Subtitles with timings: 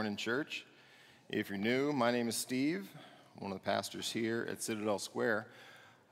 [0.00, 0.64] morning, church.
[1.28, 2.88] If you're new, my name is Steve,
[3.38, 5.48] one of the pastors here at Citadel Square.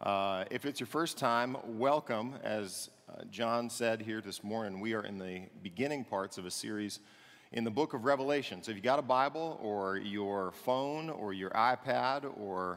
[0.03, 2.35] Uh, if it's your first time, welcome.
[2.45, 6.51] As uh, John said here this morning, we are in the beginning parts of a
[6.51, 7.01] series
[7.53, 8.63] in the book of Revelation.
[8.63, 12.77] So if you got a Bible or your phone or your iPad or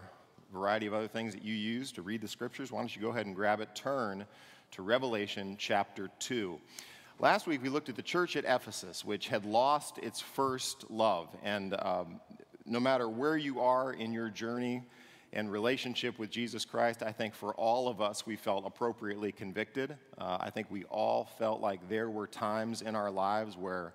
[0.50, 3.01] a variety of other things that you use to read the scriptures, why don't you
[3.01, 4.25] go ahead and grab it, turn
[4.71, 6.57] to Revelation chapter 2.
[7.21, 11.28] Last week we looked at the church at Ephesus, which had lost its first love.
[11.43, 12.20] And um,
[12.66, 14.82] no matter where you are in your journey
[15.32, 19.96] and relationship with Jesus Christ, I think for all of us, we felt appropriately convicted.
[20.18, 23.93] Uh, I think we all felt like there were times in our lives where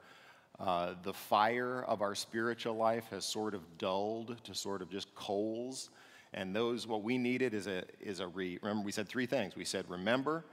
[0.60, 5.12] uh, the fire of our spiritual life has sort of dulled to sort of just
[5.16, 5.90] coals.
[6.32, 9.56] And those, what we needed is a, is a re, remember, we said three things.
[9.56, 10.44] We said, remember,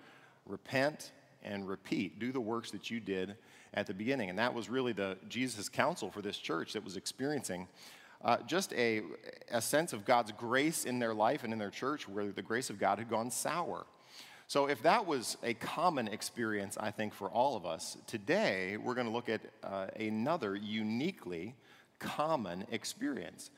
[0.48, 1.12] repent,
[1.44, 2.20] and repeat.
[2.20, 3.36] Do the works that you did
[3.74, 4.30] at the beginning.
[4.30, 7.68] And that was really the Jesus' counsel for this church that was experiencing
[8.24, 9.02] uh, just a,
[9.52, 12.70] a sense of God's grace in their life and in their church where the grace
[12.70, 13.86] of God had gone sour.
[14.48, 18.94] So, if that was a common experience, I think, for all of us, today we're
[18.94, 21.56] going to look at uh, another uniquely
[22.00, 23.50] common experience.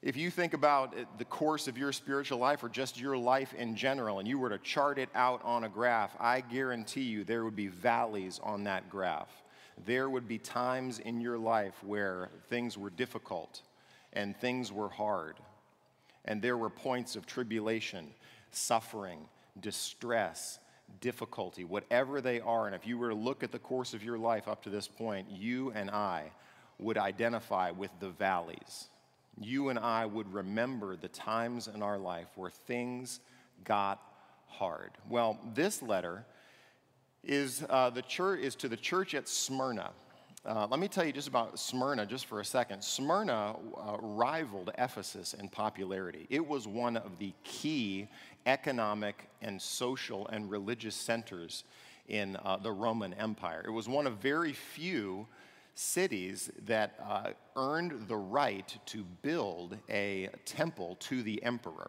[0.00, 3.74] If you think about the course of your spiritual life or just your life in
[3.74, 7.44] general, and you were to chart it out on a graph, I guarantee you there
[7.44, 9.28] would be valleys on that graph.
[9.86, 13.62] There would be times in your life where things were difficult
[14.12, 15.36] and things were hard,
[16.24, 18.08] and there were points of tribulation,
[18.52, 19.18] suffering,
[19.60, 20.60] distress,
[21.00, 22.66] difficulty, whatever they are.
[22.66, 24.86] And if you were to look at the course of your life up to this
[24.86, 26.30] point, you and I
[26.78, 28.88] would identify with the valleys
[29.40, 33.20] you and I would remember the times in our life where things
[33.64, 34.00] got
[34.46, 34.90] hard.
[35.08, 36.24] Well, this letter
[37.22, 39.90] is, uh, the church, is to the church at Smyrna.
[40.46, 42.82] Uh, let me tell you just about Smyrna just for a second.
[42.82, 46.26] Smyrna uh, rivaled Ephesus in popularity.
[46.30, 48.08] It was one of the key
[48.46, 51.64] economic and social and religious centers
[52.08, 53.62] in uh, the Roman Empire.
[53.66, 55.26] It was one of very few
[55.78, 61.88] cities that uh, earned the right to build a temple to the emperor.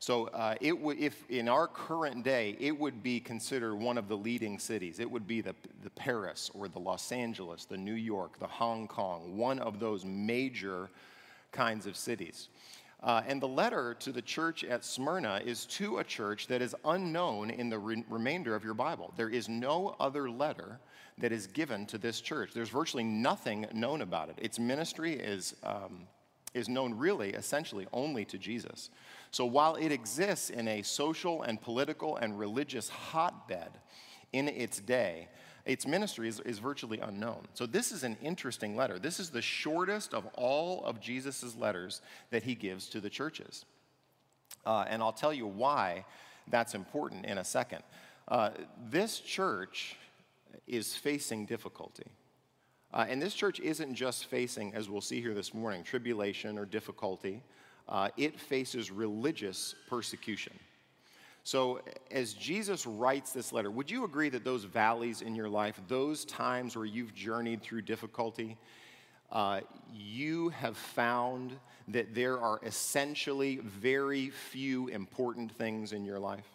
[0.00, 4.08] So, uh, it w- if in our current day, it would be considered one of
[4.08, 4.98] the leading cities.
[4.98, 5.54] It would be the,
[5.84, 10.04] the Paris or the Los Angeles, the New York, the Hong Kong, one of those
[10.04, 10.90] major
[11.52, 12.48] kinds of cities.
[13.00, 16.74] Uh, and the letter to the church at Smyrna is to a church that is
[16.84, 19.14] unknown in the re- remainder of your Bible.
[19.16, 20.80] There is no other letter
[21.20, 22.50] that is given to this church.
[22.54, 24.38] There's virtually nothing known about it.
[24.40, 26.06] Its ministry is, um,
[26.54, 28.90] is known really, essentially, only to Jesus.
[29.30, 33.70] So while it exists in a social and political and religious hotbed
[34.32, 35.28] in its day,
[35.66, 37.46] its ministry is, is virtually unknown.
[37.54, 38.98] So this is an interesting letter.
[38.98, 42.00] This is the shortest of all of Jesus' letters
[42.30, 43.64] that he gives to the churches.
[44.66, 46.04] Uh, and I'll tell you why
[46.48, 47.82] that's important in a second.
[48.26, 48.50] Uh,
[48.90, 49.96] this church
[50.66, 52.06] is facing difficulty.
[52.92, 56.64] Uh, and this church isn't just facing, as we'll see here this morning, tribulation or
[56.64, 57.42] difficulty,
[57.88, 60.52] uh, it faces religious persecution.
[61.42, 61.80] So,
[62.10, 66.24] as Jesus writes this letter, would you agree that those valleys in your life, those
[66.24, 68.58] times where you've journeyed through difficulty,
[69.32, 69.60] uh,
[69.92, 71.56] you have found
[71.88, 76.46] that there are essentially very few important things in your life?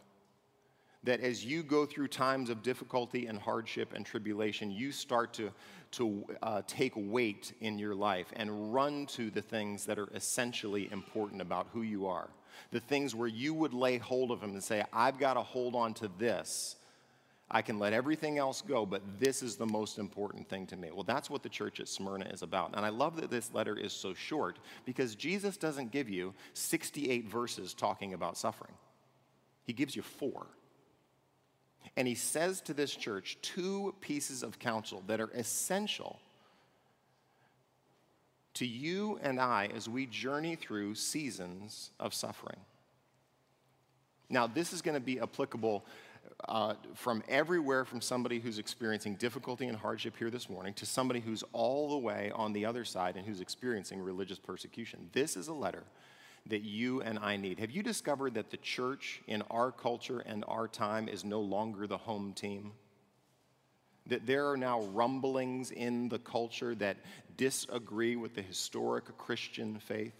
[1.05, 5.51] That as you go through times of difficulty and hardship and tribulation, you start to,
[5.91, 10.89] to uh, take weight in your life and run to the things that are essentially
[10.91, 12.29] important about who you are.
[12.71, 15.75] The things where you would lay hold of them and say, I've got to hold
[15.75, 16.77] on to this.
[17.49, 20.89] I can let everything else go, but this is the most important thing to me.
[20.91, 22.71] Well, that's what the church at Smyrna is about.
[22.75, 27.29] And I love that this letter is so short because Jesus doesn't give you 68
[27.29, 28.73] verses talking about suffering,
[29.63, 30.47] He gives you four.
[31.97, 36.19] And he says to this church two pieces of counsel that are essential
[38.55, 42.59] to you and I as we journey through seasons of suffering.
[44.29, 45.85] Now, this is going to be applicable
[46.47, 51.19] uh, from everywhere from somebody who's experiencing difficulty and hardship here this morning to somebody
[51.19, 55.09] who's all the way on the other side and who's experiencing religious persecution.
[55.13, 55.83] This is a letter
[56.47, 57.59] that you and I need.
[57.59, 61.87] Have you discovered that the church in our culture and our time is no longer
[61.87, 62.73] the home team?
[64.07, 66.97] That there are now rumblings in the culture that
[67.37, 70.13] disagree with the historic Christian faith?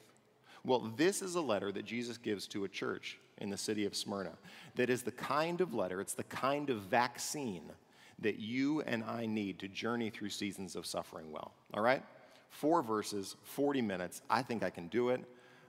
[0.64, 3.96] Well, this is a letter that Jesus gives to a church in the city of
[3.96, 4.32] Smyrna
[4.76, 7.72] that is the kind of letter, it's the kind of vaccine
[8.20, 11.54] that you and I need to journey through seasons of suffering well.
[11.74, 12.02] All right?
[12.50, 14.22] Four verses, 40 minutes.
[14.30, 15.22] I think I can do it.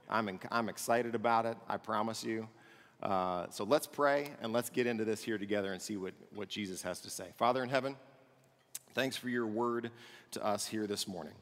[0.08, 2.48] I'm, in, I'm excited about it, I promise you.
[3.02, 6.48] Uh, so let's pray and let's get into this here together and see what, what
[6.48, 7.26] Jesus has to say.
[7.36, 7.96] Father in heaven,
[8.94, 9.90] thanks for your word
[10.32, 11.34] to us here this morning.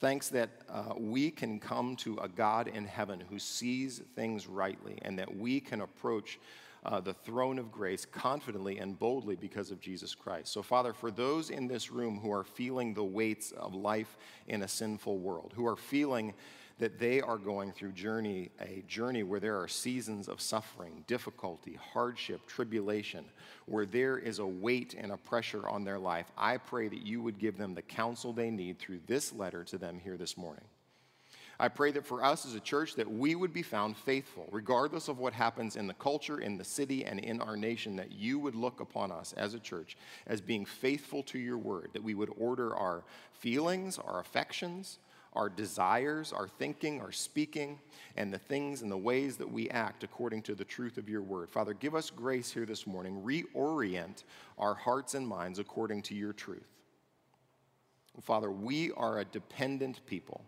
[0.00, 4.98] Thanks that uh, we can come to a God in heaven who sees things rightly
[5.02, 6.40] and that we can approach
[6.84, 10.52] uh, the throne of grace confidently and boldly because of Jesus Christ.
[10.52, 14.16] So, Father, for those in this room who are feeling the weights of life
[14.48, 16.34] in a sinful world, who are feeling
[16.78, 21.78] that they are going through journey a journey where there are seasons of suffering, difficulty,
[21.92, 23.24] hardship, tribulation,
[23.66, 26.26] where there is a weight and a pressure on their life.
[26.36, 29.78] I pray that you would give them the counsel they need through this letter to
[29.78, 30.64] them here this morning.
[31.60, 35.06] I pray that for us as a church that we would be found faithful regardless
[35.06, 38.40] of what happens in the culture, in the city and in our nation that you
[38.40, 39.96] would look upon us as a church
[40.26, 44.98] as being faithful to your word, that we would order our feelings, our affections,
[45.34, 47.78] our desires, our thinking, our speaking,
[48.16, 51.22] and the things and the ways that we act according to the truth of your
[51.22, 51.48] word.
[51.48, 53.22] Father, give us grace here this morning.
[53.22, 54.24] Reorient
[54.58, 56.68] our hearts and minds according to your truth.
[58.20, 60.44] Father, we are a dependent people.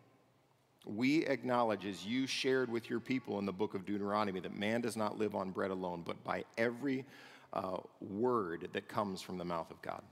[0.85, 4.83] We acknowledge, as you shared with your people in the book of Deuteronomy, that man
[4.83, 7.07] does not live on bread alone, but by every
[7.55, 10.03] uh, word that comes from the mouth of God.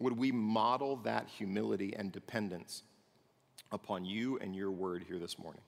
[0.00, 2.82] Would we model that humility and dependence
[3.72, 5.62] upon you and your word here this morning.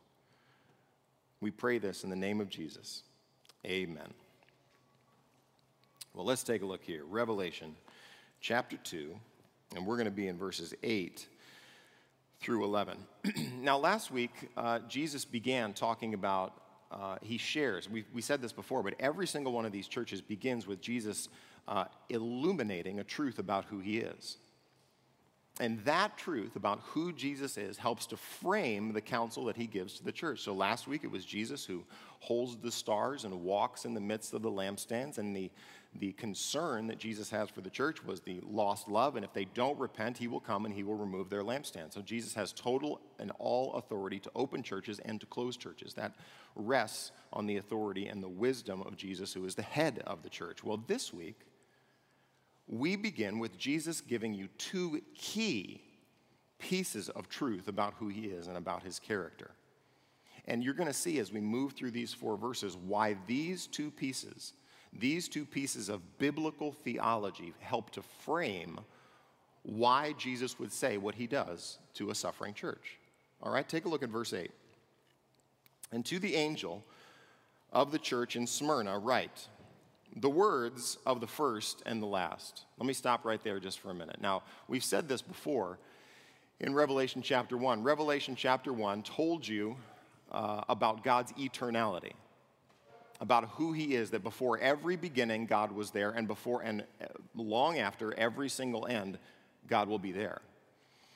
[1.41, 3.03] We pray this in the name of Jesus.
[3.67, 4.13] Amen.
[6.15, 7.05] Well, let's take a look here.
[7.05, 7.75] Revelation
[8.41, 9.15] chapter 2,
[9.75, 11.27] and we're going to be in verses 8
[12.41, 12.99] through 11.
[13.61, 16.61] now, last week, uh, Jesus began talking about,
[16.91, 20.21] uh, he shares, we, we said this before, but every single one of these churches
[20.21, 21.29] begins with Jesus
[21.69, 24.39] uh, illuminating a truth about who he is.
[25.61, 29.99] And that truth about who Jesus is helps to frame the counsel that he gives
[29.99, 30.41] to the church.
[30.41, 31.85] So last week it was Jesus who
[32.21, 35.19] holds the stars and walks in the midst of the lampstands.
[35.19, 35.51] And the,
[35.97, 39.17] the concern that Jesus has for the church was the lost love.
[39.17, 41.93] And if they don't repent, he will come and he will remove their lampstand.
[41.93, 45.93] So Jesus has total and all authority to open churches and to close churches.
[45.95, 46.15] That
[46.57, 50.31] rests on the authority and the wisdom of Jesus, who is the head of the
[50.31, 50.65] church.
[50.65, 51.41] Well, this week,
[52.67, 55.83] we begin with Jesus giving you two key
[56.59, 59.51] pieces of truth about who he is and about his character.
[60.47, 63.91] And you're going to see as we move through these four verses why these two
[63.91, 64.55] pieces,
[64.93, 68.81] these two pieces of biblical theology, help to frame
[69.63, 72.99] why Jesus would say what he does to a suffering church.
[73.43, 74.51] All right, take a look at verse 8.
[75.93, 76.85] And to the angel
[77.73, 79.49] of the church in Smyrna, write,
[80.17, 82.65] the words of the first and the last.
[82.79, 84.21] Let me stop right there just for a minute.
[84.21, 85.79] Now, we've said this before
[86.61, 87.83] in Revelation chapter 1.
[87.83, 89.77] Revelation chapter 1 told you
[90.31, 92.13] uh, about God's eternality,
[93.21, 97.07] about who He is, that before every beginning, God was there, and before and uh,
[97.35, 99.19] long after every single end,
[99.67, 100.43] God will be there.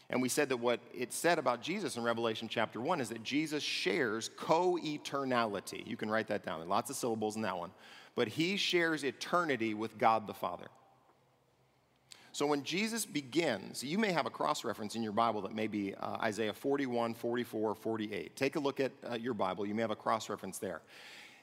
[0.09, 3.25] And we said that what it said about Jesus in Revelation chapter 1 is that
[3.25, 5.85] Jesus shares co eternality.
[5.85, 6.67] You can write that down.
[6.69, 7.73] Lots of syllables in that one
[8.17, 10.67] but he shares eternity with God the Father.
[12.33, 15.69] So when Jesus begins, you may have a cross reference in your Bible that may
[15.69, 18.37] be uh, Isaiah 41, 44, 48.
[18.37, 19.65] Take a look at uh, your Bible.
[19.65, 20.83] You may have a cross reference there.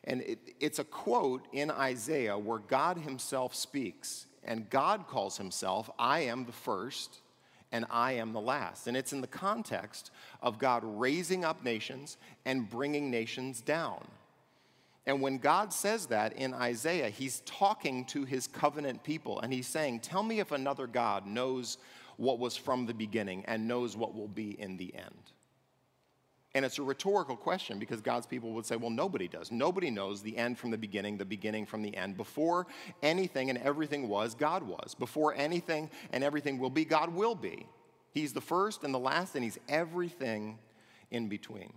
[0.04, 5.90] And it, it's a quote in Isaiah where God himself speaks, and God calls himself,
[5.98, 7.22] I am the first
[7.72, 8.86] and I am the last.
[8.86, 10.12] And it's in the context
[10.44, 14.06] of God raising up nations and bringing nations down.
[15.06, 19.68] And when God says that in Isaiah, he's talking to his covenant people and he's
[19.68, 21.78] saying, Tell me if another God knows
[22.18, 25.32] what was from the beginning and knows what will be in the end.
[26.56, 29.52] And it's a rhetorical question because God's people would say, Well, nobody does.
[29.52, 32.16] Nobody knows the end from the beginning, the beginning from the end.
[32.16, 32.68] Before
[33.02, 34.96] anything and everything was, God was.
[34.96, 37.68] Before anything and everything will be, God will be.
[38.14, 40.60] He's the first and the last, and He's everything
[41.12, 41.74] in between.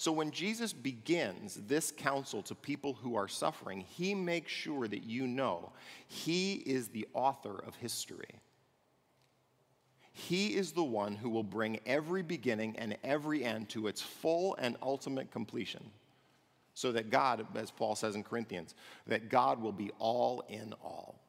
[0.00, 5.02] So when Jesus begins this counsel to people who are suffering, he makes sure that
[5.02, 5.72] you know
[6.08, 8.40] he is the author of history.
[10.14, 14.56] He is the one who will bring every beginning and every end to its full
[14.58, 15.90] and ultimate completion.
[16.72, 18.74] So that God, as Paul says in Corinthians,
[19.06, 21.19] that God will be all in all.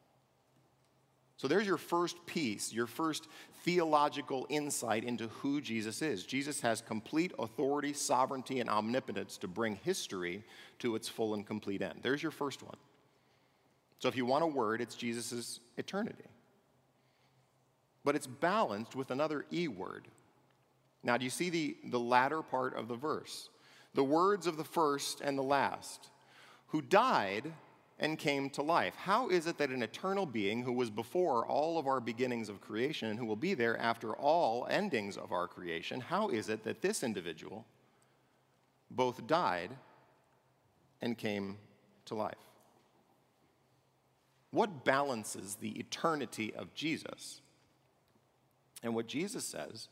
[1.41, 3.27] So there's your first piece, your first
[3.63, 6.23] theological insight into who Jesus is.
[6.23, 10.43] Jesus has complete authority, sovereignty, and omnipotence to bring history
[10.77, 12.01] to its full and complete end.
[12.03, 12.77] There's your first one.
[13.97, 16.25] So if you want a word, it's Jesus' eternity.
[18.03, 20.07] but it's balanced with another E word.
[21.03, 23.49] Now, do you see the, the latter part of the verse?
[23.93, 26.09] The words of the first and the last,
[26.67, 27.51] who died
[28.01, 28.95] and came to life.
[28.95, 32.59] How is it that an eternal being who was before all of our beginnings of
[32.59, 36.63] creation and who will be there after all endings of our creation, how is it
[36.63, 37.63] that this individual
[38.89, 39.69] both died
[40.99, 41.57] and came
[42.05, 42.33] to life?
[44.49, 47.41] What balances the eternity of Jesus?
[48.81, 49.89] And what Jesus says,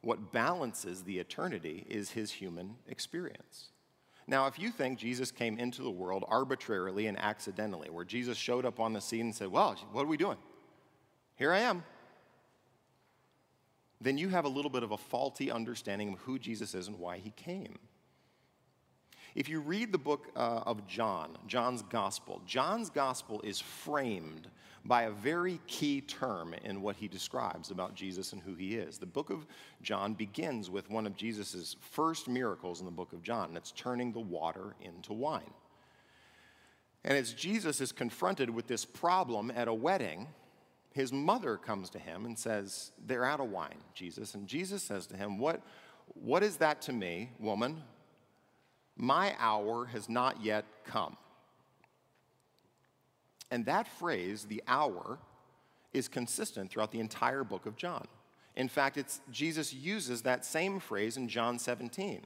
[0.00, 3.70] what balances the eternity is his human experience.
[4.28, 8.64] Now, if you think Jesus came into the world arbitrarily and accidentally, where Jesus showed
[8.64, 10.38] up on the scene and said, Well, what are we doing?
[11.36, 11.84] Here I am.
[14.00, 16.98] Then you have a little bit of a faulty understanding of who Jesus is and
[16.98, 17.78] why he came.
[19.36, 24.48] If you read the book uh, of John, John's gospel, John's gospel is framed
[24.86, 28.96] by a very key term in what he describes about Jesus and who he is.
[28.96, 29.46] The book of
[29.82, 33.72] John begins with one of Jesus' first miracles in the book of John, and it's
[33.72, 35.52] turning the water into wine.
[37.04, 40.28] And as Jesus is confronted with this problem at a wedding,
[40.94, 44.34] his mother comes to him and says, They're out of wine, Jesus.
[44.34, 45.60] And Jesus says to him, What,
[46.14, 47.82] what is that to me, woman?
[48.96, 51.16] My hour has not yet come.
[53.50, 55.18] And that phrase, the hour,
[55.92, 58.06] is consistent throughout the entire book of John.
[58.56, 62.22] In fact, it's, Jesus uses that same phrase in John 17,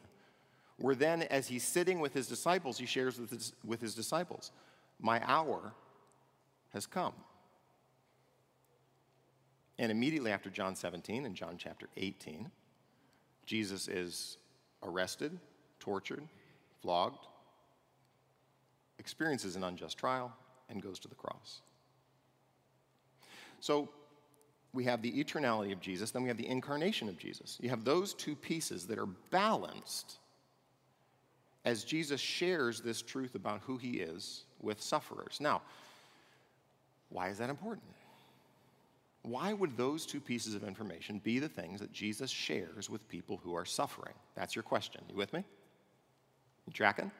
[0.78, 4.52] where then, as he's sitting with his disciples, he shares with his, with his disciples,
[5.00, 5.72] My hour
[6.72, 7.14] has come.
[9.78, 12.50] And immediately after John 17, in John chapter 18,
[13.44, 14.36] Jesus is
[14.82, 15.38] arrested,
[15.80, 16.22] tortured,
[16.82, 17.26] flogged,
[18.98, 20.32] experiences an unjust trial,
[20.68, 21.60] and goes to the cross.
[23.60, 23.88] So
[24.72, 27.58] we have the eternality of Jesus, then we have the incarnation of Jesus.
[27.60, 30.18] You have those two pieces that are balanced
[31.64, 35.38] as Jesus shares this truth about who he is with sufferers.
[35.40, 35.60] Now,
[37.10, 37.84] why is that important?
[39.22, 43.38] Why would those two pieces of information be the things that Jesus shares with people
[43.42, 44.14] who are suffering?
[44.34, 45.02] That's your question.
[45.10, 45.44] You with me?
[46.66, 47.10] You tracking?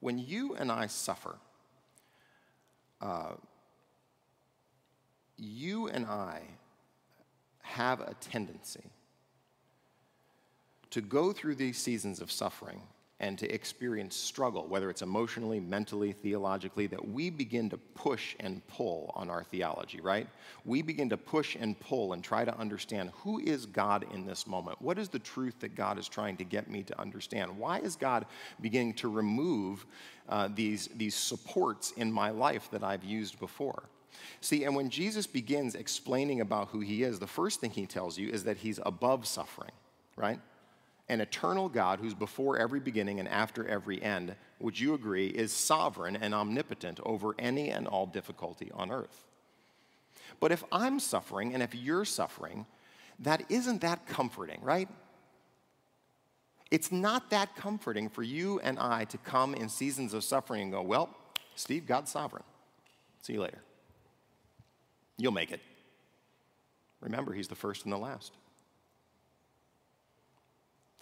[0.00, 1.36] When you and I suffer,
[3.00, 3.34] uh,
[5.36, 6.42] you and I
[7.62, 8.90] have a tendency
[10.90, 12.82] to go through these seasons of suffering
[13.22, 18.66] and to experience struggle, whether it's emotionally, mentally, theologically, that we begin to push and
[18.66, 20.26] pull on our theology, right?
[20.64, 24.46] We begin to push and pull and try to understand who is God in this
[24.48, 24.82] moment?
[24.82, 27.56] What is the truth that God is trying to get me to understand?
[27.56, 28.26] Why is God
[28.60, 29.86] beginning to remove
[30.28, 33.84] uh, these, these supports in my life that I've used before?
[34.40, 38.18] See, and when Jesus begins explaining about who he is, the first thing he tells
[38.18, 39.70] you is that he's above suffering,
[40.16, 40.40] right?
[41.12, 45.52] An eternal God who's before every beginning and after every end, would you agree, is
[45.52, 49.26] sovereign and omnipotent over any and all difficulty on earth.
[50.40, 52.64] But if I'm suffering and if you're suffering,
[53.18, 54.88] that isn't that comforting, right?
[56.70, 60.72] It's not that comforting for you and I to come in seasons of suffering and
[60.72, 61.14] go, well,
[61.56, 62.44] Steve, God's sovereign.
[63.20, 63.62] See you later.
[65.18, 65.60] You'll make it.
[67.02, 68.32] Remember, He's the first and the last.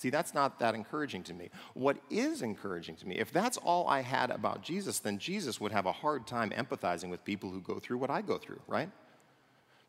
[0.00, 1.50] See, that's not that encouraging to me.
[1.74, 5.72] What is encouraging to me, if that's all I had about Jesus, then Jesus would
[5.72, 8.88] have a hard time empathizing with people who go through what I go through, right?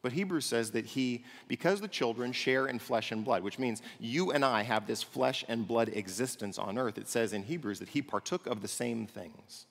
[0.01, 3.82] But Hebrews says that he, because the children share in flesh and blood, which means
[4.01, 7.80] you and I have this flesh and blood existence on earth, it says in Hebrews
[7.80, 9.65] that he partook of the same things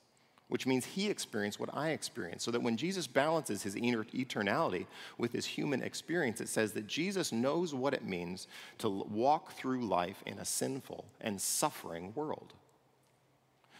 [0.50, 2.44] which means he experienced what I experienced.
[2.44, 7.32] So that when Jesus balances his eternality with his human experience, it says that Jesus
[7.32, 12.52] knows what it means to walk through life in a sinful and suffering world.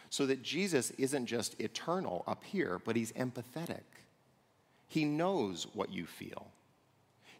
[0.09, 3.83] So that Jesus isn't just eternal up here, but he's empathetic.
[4.87, 6.47] He knows what you feel.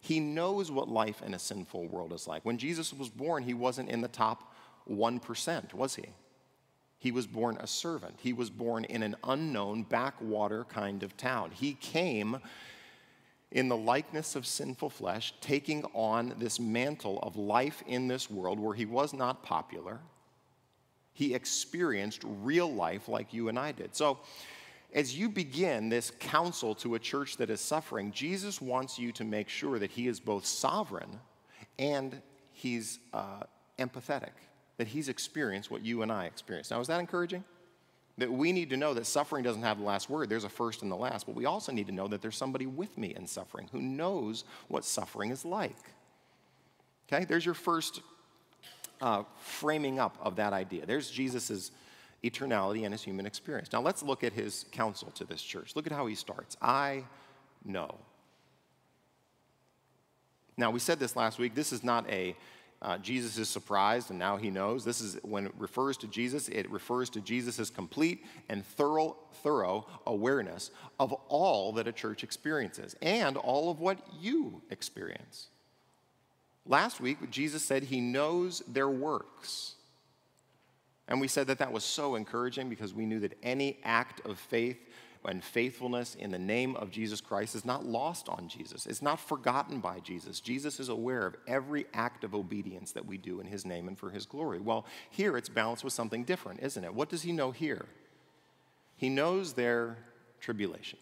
[0.00, 2.44] He knows what life in a sinful world is like.
[2.44, 4.52] When Jesus was born, he wasn't in the top
[4.90, 6.06] 1%, was he?
[7.02, 8.14] He was born a servant.
[8.22, 11.50] He was born in an unknown backwater kind of town.
[11.50, 12.38] He came
[13.50, 18.60] in the likeness of sinful flesh, taking on this mantle of life in this world
[18.60, 19.98] where he was not popular.
[21.12, 23.96] He experienced real life like you and I did.
[23.96, 24.20] So,
[24.94, 29.24] as you begin this counsel to a church that is suffering, Jesus wants you to
[29.24, 31.18] make sure that he is both sovereign
[31.80, 33.40] and he's uh,
[33.80, 34.34] empathetic
[34.82, 36.72] that he's experienced what you and I experienced.
[36.72, 37.44] Now, is that encouraging?
[38.18, 40.28] That we need to know that suffering doesn't have the last word.
[40.28, 41.24] There's a first and the last.
[41.24, 44.42] But we also need to know that there's somebody with me in suffering who knows
[44.66, 45.76] what suffering is like.
[47.06, 47.24] Okay?
[47.24, 48.00] There's your first
[49.00, 50.84] uh, framing up of that idea.
[50.84, 51.70] There's Jesus'
[52.24, 53.72] eternality and his human experience.
[53.72, 55.76] Now let's look at his counsel to this church.
[55.76, 56.56] Look at how he starts.
[56.60, 57.04] I
[57.64, 57.94] know.
[60.56, 61.54] Now, we said this last week.
[61.54, 62.36] This is not a
[62.82, 64.84] uh, Jesus is surprised and now he knows.
[64.84, 69.86] This is when it refers to Jesus, it refers to Jesus' complete and thorough, thorough
[70.04, 75.46] awareness of all that a church experiences and all of what you experience.
[76.66, 79.74] Last week, Jesus said he knows their works.
[81.08, 84.38] And we said that that was so encouraging because we knew that any act of
[84.38, 84.78] faith
[85.24, 88.86] and faithfulness in the name of Jesus Christ is not lost on Jesus.
[88.86, 90.40] It's not forgotten by Jesus.
[90.40, 93.96] Jesus is aware of every act of obedience that we do in his name and
[93.98, 94.58] for his glory.
[94.58, 96.92] Well, here it's balanced with something different, isn't it?
[96.92, 97.86] What does he know here?
[98.96, 99.96] He knows their
[100.40, 100.98] tribulation.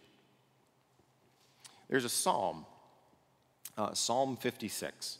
[1.89, 2.65] There's a psalm,
[3.77, 5.17] uh, Psalm 56.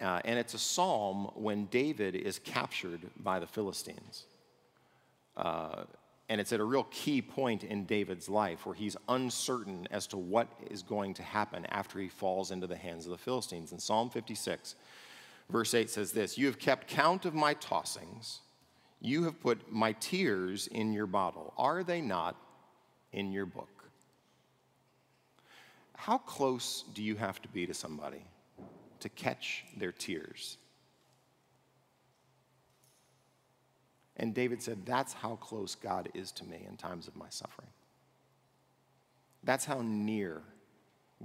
[0.00, 4.24] Uh, and it's a psalm when David is captured by the Philistines.
[5.36, 5.84] Uh,
[6.32, 10.16] and it's at a real key point in David's life where he's uncertain as to
[10.16, 13.70] what is going to happen after he falls into the hands of the Philistines.
[13.70, 14.74] In Psalm 56,
[15.50, 18.38] verse 8 says this You have kept count of my tossings,
[18.98, 21.52] you have put my tears in your bottle.
[21.58, 22.34] Are they not
[23.12, 23.68] in your book?
[25.94, 28.24] How close do you have to be to somebody
[29.02, 30.56] to catch their tears.
[34.16, 37.68] And David said, That's how close God is to me in times of my suffering.
[39.44, 40.42] That's how near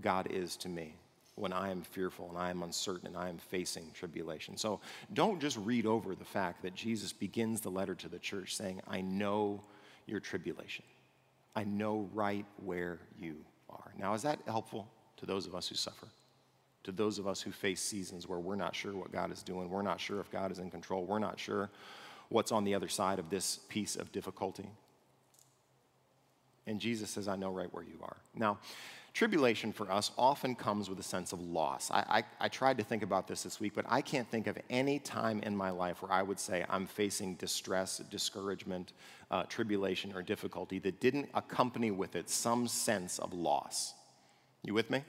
[0.01, 0.95] God is to me
[1.35, 4.57] when I am fearful and I am uncertain and I am facing tribulation.
[4.57, 4.79] So
[5.13, 8.81] don't just read over the fact that Jesus begins the letter to the church saying,
[8.87, 9.61] I know
[10.07, 10.85] your tribulation.
[11.55, 13.35] I know right where you
[13.69, 13.91] are.
[13.99, 16.07] Now, is that helpful to those of us who suffer?
[16.87, 19.69] to those of us who face seasons where we're not sure what God is doing,
[19.69, 21.69] we're not sure if God is in control, we're not sure
[22.29, 24.69] what's on the other side of this piece of difficulty.
[26.65, 28.17] And Jesus says, I know right where you are.
[28.35, 28.59] Now,
[29.13, 31.89] tribulation for us often comes with a sense of loss.
[31.89, 34.57] I, I, I, tried to think about this this week, but I can't think of
[34.69, 38.91] any time in my life where I would say I'm facing distress, discouragement,
[39.31, 43.93] uh, tribulation, or difficulty that didn't accompany with it some sense of loss.
[44.63, 45.03] You with me?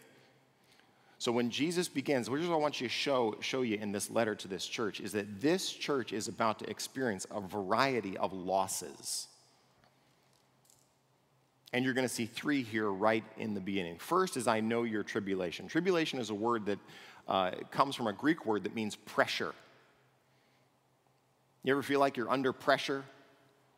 [1.18, 4.08] So when Jesus begins, here's what I want you to show, show you in this
[4.08, 8.32] letter to this church is that this church is about to experience a variety of
[8.32, 9.26] losses.
[11.72, 13.98] And you're going to see three here right in the beginning.
[13.98, 15.66] First is I know your tribulation.
[15.66, 16.78] Tribulation is a word that
[17.26, 19.52] uh, comes from a Greek word that means pressure.
[21.64, 23.04] You ever feel like you're under pressure?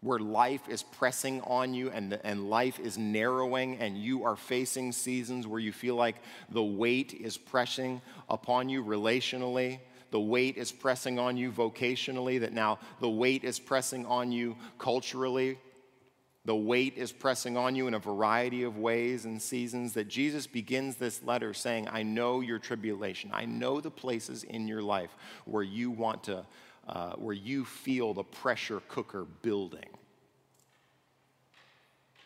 [0.03, 4.93] Where life is pressing on you and, and life is narrowing, and you are facing
[4.93, 6.17] seasons where you feel like
[6.51, 9.79] the weight is pressing upon you relationally,
[10.11, 14.57] the weight is pressing on you vocationally, that now the weight is pressing on you
[14.79, 15.59] culturally,
[16.47, 19.93] the weight is pressing on you in a variety of ways and seasons.
[19.93, 23.31] That Jesus begins this letter saying, I know your tribulation.
[23.35, 26.47] I know the places in your life where you want to
[26.89, 29.89] uh, where you feel the pressure cooker building.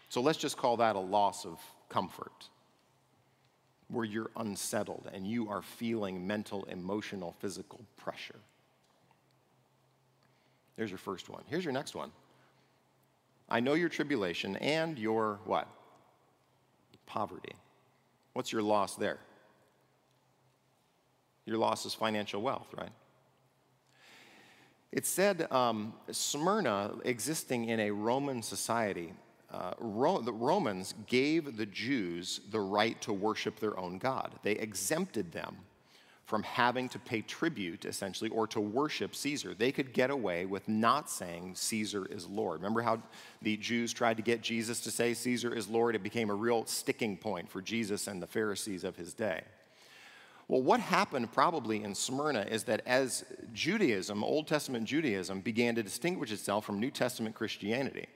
[0.09, 2.49] So let's just call that a loss of comfort,
[3.89, 8.39] where you're unsettled and you are feeling mental, emotional, physical pressure.
[10.77, 11.43] There's your first one.
[11.47, 12.11] Here's your next one.
[13.49, 15.69] I know your tribulation and your what?
[17.07, 17.53] Poverty.
[18.33, 19.19] What's your loss there?
[21.45, 22.91] Your loss is financial wealth, right?
[24.95, 29.13] It said um, Smyrna, existing in a Roman society,
[29.51, 34.39] uh, Ro- the Romans gave the Jews the right to worship their own God.
[34.45, 35.57] They exempted them
[36.27, 39.53] from having to pay tribute, essentially, or to worship Caesar.
[39.53, 42.61] They could get away with not saying Caesar is Lord.
[42.61, 43.03] Remember how
[43.43, 45.97] the Jews tried to get Jesus to say Caesar is Lord?
[45.97, 49.43] It became a real sticking point for Jesus and the Pharisees of his day.
[50.55, 55.83] Well, what happened probably in Smyrna is that as Judaism, Old Testament Judaism, began to
[55.83, 58.07] distinguish itself from New Testament Christianity,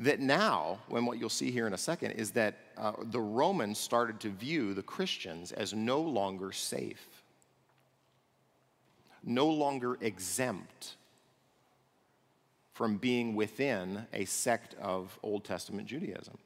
[0.00, 3.78] that now, when what you'll see here in a second, is that uh, the Romans
[3.78, 7.22] started to view the Christians as no longer safe,
[9.22, 10.96] no longer exempt
[12.72, 16.38] from being within a sect of Old Testament Judaism.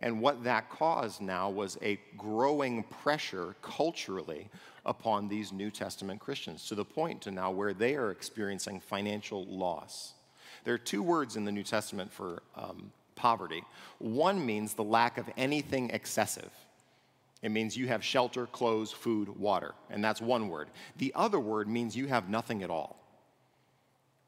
[0.00, 4.48] And what that caused now was a growing pressure culturally
[4.84, 9.46] upon these New Testament Christians to the point to now where they are experiencing financial
[9.46, 10.12] loss.
[10.64, 13.62] There are two words in the New Testament for um, poverty.
[13.98, 16.50] One means the lack of anything excessive.
[17.42, 20.68] It means you have shelter, clothes, food, water, and that's one word.
[20.96, 22.96] The other word means you have nothing at all.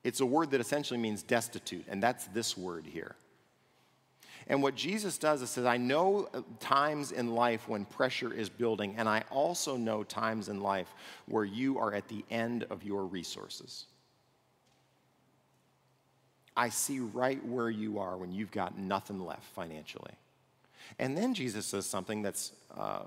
[0.05, 3.17] It's a word that essentially means destitute, and that's this word here.
[4.49, 8.49] And what Jesus does is says, I know uh, times in life when pressure is
[8.49, 10.89] building, and I also know times in life
[11.27, 13.85] where you are at the end of your resources.
[16.57, 20.15] I see right where you are when you've got nothing left financially.
[20.99, 23.05] And then Jesus says something that's uh,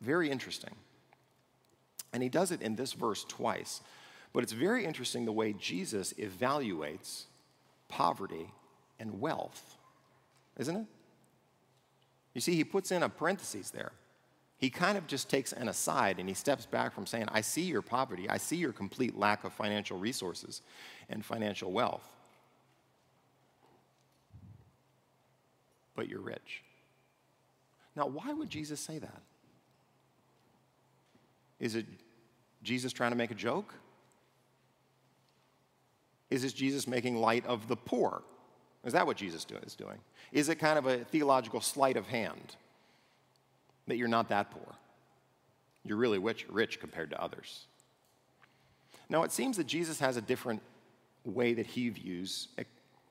[0.00, 0.74] very interesting.
[2.12, 3.80] And he does it in this verse twice.
[4.32, 7.24] But it's very interesting the way Jesus evaluates
[7.88, 8.52] poverty
[8.98, 9.76] and wealth,
[10.58, 10.86] isn't it?
[12.34, 13.92] You see, he puts in a parenthesis there.
[14.58, 17.62] He kind of just takes an aside and he steps back from saying, I see
[17.62, 20.60] your poverty, I see your complete lack of financial resources
[21.08, 22.06] and financial wealth.
[25.96, 26.62] But you're rich.
[27.96, 29.22] Now, why would Jesus say that?
[31.58, 31.86] Is it
[32.62, 33.74] Jesus trying to make a joke?
[36.30, 38.22] Is this Jesus making light of the poor?
[38.84, 39.98] Is that what Jesus is doing?
[40.32, 42.56] Is it kind of a theological sleight of hand
[43.86, 44.74] that you're not that poor?
[45.84, 47.66] You're really rich, rich compared to others.
[49.08, 50.62] Now, it seems that Jesus has a different
[51.24, 52.48] way that he views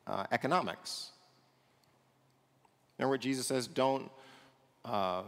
[0.07, 1.11] uh, economics.
[2.97, 3.67] Remember what Jesus says?
[3.67, 4.09] Don't
[4.85, 5.23] uh,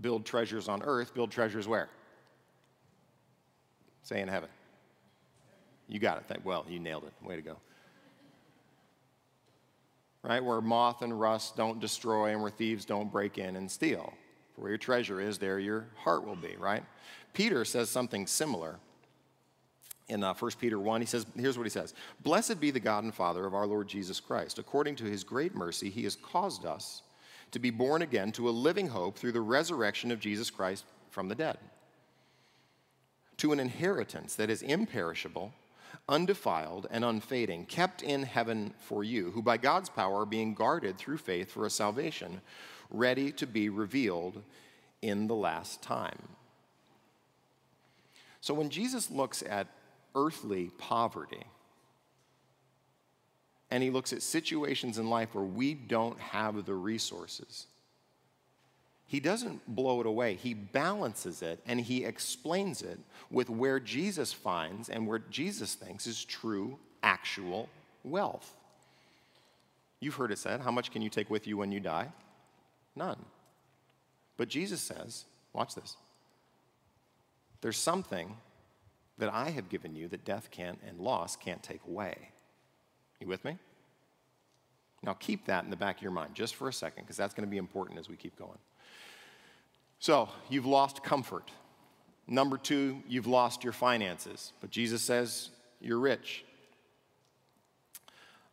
[0.00, 1.88] build treasures on earth, build treasures where?
[4.02, 4.48] Say in heaven.
[5.88, 6.44] You got it.
[6.44, 7.12] Well, you nailed it.
[7.26, 7.56] Way to go.
[10.22, 10.44] Right?
[10.44, 14.12] Where moth and rust don't destroy and where thieves don't break in and steal.
[14.54, 16.84] For where your treasure is, there your heart will be, right?
[17.32, 18.78] Peter says something similar
[20.08, 21.00] in uh, 1 Peter 1.
[21.00, 23.88] He says, here's what he says Blessed be the God and Father of our Lord
[23.88, 24.58] Jesus Christ.
[24.58, 27.02] According to his great mercy, he has caused us
[27.52, 31.28] to be born again to a living hope through the resurrection of Jesus Christ from
[31.28, 31.58] the dead,
[33.38, 35.52] to an inheritance that is imperishable
[36.10, 40.98] undefiled and unfading, kept in heaven for you, who by God's power are being guarded
[40.98, 42.40] through faith for a salvation
[42.90, 44.42] ready to be revealed
[45.00, 46.18] in the last time.
[48.40, 49.68] So when Jesus looks at
[50.14, 51.44] earthly poverty,
[53.70, 57.68] and he looks at situations in life where we don't have the resources,
[59.10, 60.36] he doesn't blow it away.
[60.36, 66.06] He balances it and he explains it with where Jesus finds and where Jesus thinks
[66.06, 67.68] is true, actual
[68.04, 68.54] wealth.
[69.98, 72.12] You've heard it said, How much can you take with you when you die?
[72.94, 73.18] None.
[74.36, 75.96] But Jesus says, Watch this.
[77.62, 78.36] There's something
[79.18, 82.14] that I have given you that death can't and loss can't take away.
[83.18, 83.58] You with me?
[85.02, 87.34] Now keep that in the back of your mind just for a second, because that's
[87.34, 88.58] going to be important as we keep going.
[89.98, 91.50] So, you've lost comfort.
[92.26, 94.52] Number two, you've lost your finances.
[94.60, 96.44] But Jesus says you're rich.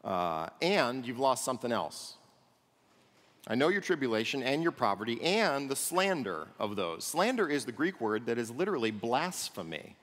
[0.03, 2.15] Uh, and you've lost something else.
[3.47, 7.05] I know your tribulation and your poverty and the slander of those.
[7.05, 9.95] Slander is the Greek word that is literally blasphemy.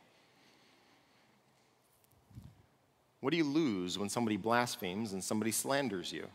[3.25, 6.27] What do you lose when somebody blasphemes and somebody slanders you?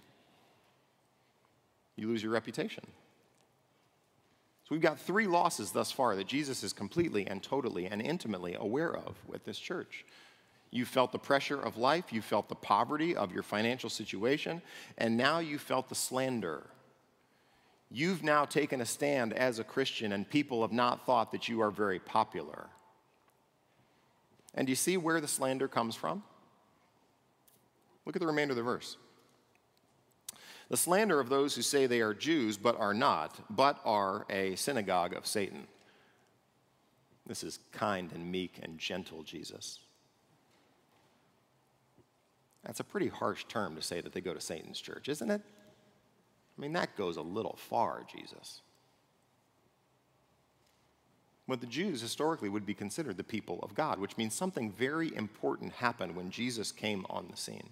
[1.96, 2.84] You lose your reputation.
[4.64, 8.56] So we've got three losses thus far that Jesus is completely and totally and intimately
[8.60, 10.04] aware of with this church.
[10.72, 14.60] You felt the pressure of life, you felt the poverty of your financial situation,
[14.98, 16.64] and now you felt the slander.
[17.92, 21.62] You've now taken a stand as a Christian, and people have not thought that you
[21.62, 22.66] are very popular.
[24.56, 26.24] And do you see where the slander comes from?
[28.06, 28.98] Look at the remainder of the verse.
[30.70, 34.56] The slander of those who say they are Jews but are not, but are a
[34.56, 35.68] synagogue of Satan.
[37.26, 39.80] This is kind and meek and gentle Jesus.
[42.64, 45.42] That's a pretty harsh term to say that they go to Satan's church, isn't it?
[46.58, 48.62] I mean, that goes a little far, Jesus.
[51.48, 55.16] But the Jews historically would be considered the people of God, which means something very
[55.16, 57.70] important happened when Jesus came on the scene.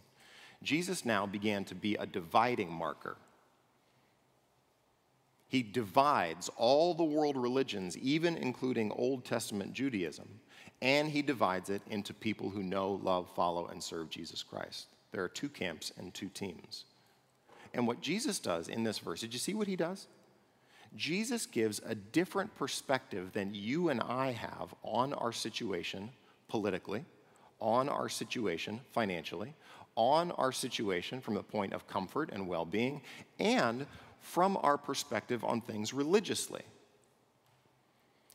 [0.68, 3.16] Jesus now began to be a dividing marker.
[5.48, 10.28] He divides all the world religions, even including Old Testament Judaism,
[10.82, 14.88] and he divides it into people who know, love, follow, and serve Jesus Christ.
[15.14, 16.84] There are two camps and two teams.
[17.74, 20.08] And what Jesus does in this verse, did you see what he does?
[20.98, 26.10] Jesus gives a different perspective than you and I have on our situation
[26.50, 27.06] politically,
[27.62, 29.54] on our situation financially,
[29.98, 33.02] on our situation from the point of comfort and well being
[33.40, 33.86] and
[34.22, 36.62] from our perspective on things religiously.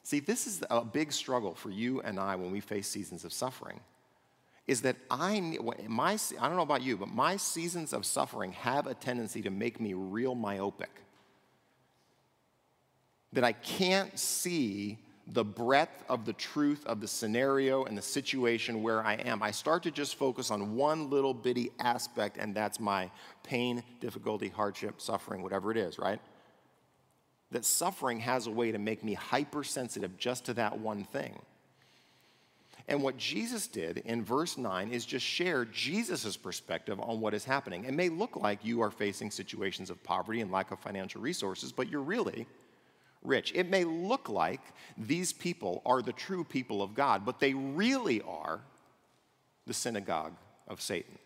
[0.02, 3.32] See, this is a big struggle for you and I when we face seasons of
[3.32, 3.80] suffering.
[4.66, 5.40] Is that I,
[5.88, 9.50] my, I don't know about you, but my seasons of suffering have a tendency to
[9.50, 10.90] make me real myopic.
[13.32, 14.98] That I can't see
[15.28, 19.42] the breadth of the truth of the scenario and the situation where I am.
[19.42, 23.10] I start to just focus on one little bitty aspect, and that's my
[23.44, 26.20] pain, difficulty, hardship, suffering, whatever it is, right?
[27.52, 31.38] That suffering has a way to make me hypersensitive just to that one thing.
[32.88, 37.44] And what Jesus did in verse 9 is just share Jesus' perspective on what is
[37.44, 37.84] happening.
[37.84, 41.70] It may look like you are facing situations of poverty and lack of financial resources,
[41.70, 42.46] but you're really
[43.22, 43.52] rich.
[43.54, 44.60] It may look like
[44.96, 48.60] these people are the true people of God, but they really are
[49.66, 50.34] the synagogue
[50.68, 51.18] of Satan.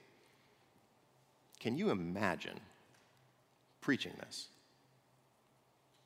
[1.60, 2.60] Can you imagine
[3.80, 4.48] preaching this?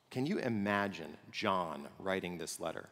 [0.09, 2.89] Can you imagine John writing this letter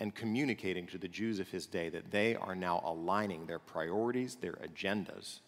[0.00, 4.36] and communicating to the Jews of his day that they are now aligning their priorities,
[4.36, 5.38] their agendas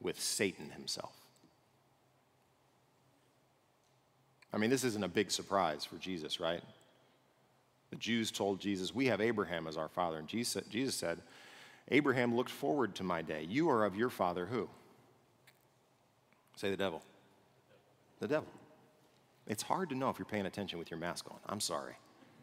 [0.00, 1.23] with Satan himself?
[4.54, 6.62] I mean, this isn't a big surprise for Jesus, right?
[7.90, 10.18] The Jews told Jesus, We have Abraham as our father.
[10.18, 11.18] And Jesus, said,
[11.90, 13.44] Abraham looked forward to my day.
[13.48, 14.68] You are of your father who?
[16.54, 17.02] Say the devil.
[18.20, 18.48] The devil.
[19.48, 21.38] It's hard to know if you're paying attention with your mask on.
[21.46, 21.94] I'm sorry.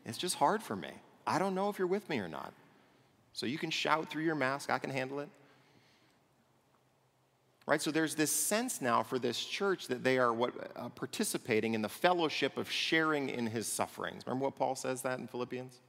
[0.05, 0.91] It's just hard for me.
[1.25, 2.53] I don't know if you're with me or not.
[3.33, 5.29] So you can shout through your mask, I can handle it.
[7.71, 7.81] Right?
[7.81, 11.81] So there's this sense now for this church that they are what, uh, participating in
[11.81, 14.23] the fellowship of sharing in his sufferings.
[14.27, 15.79] Remember what Paul says that in Philippians?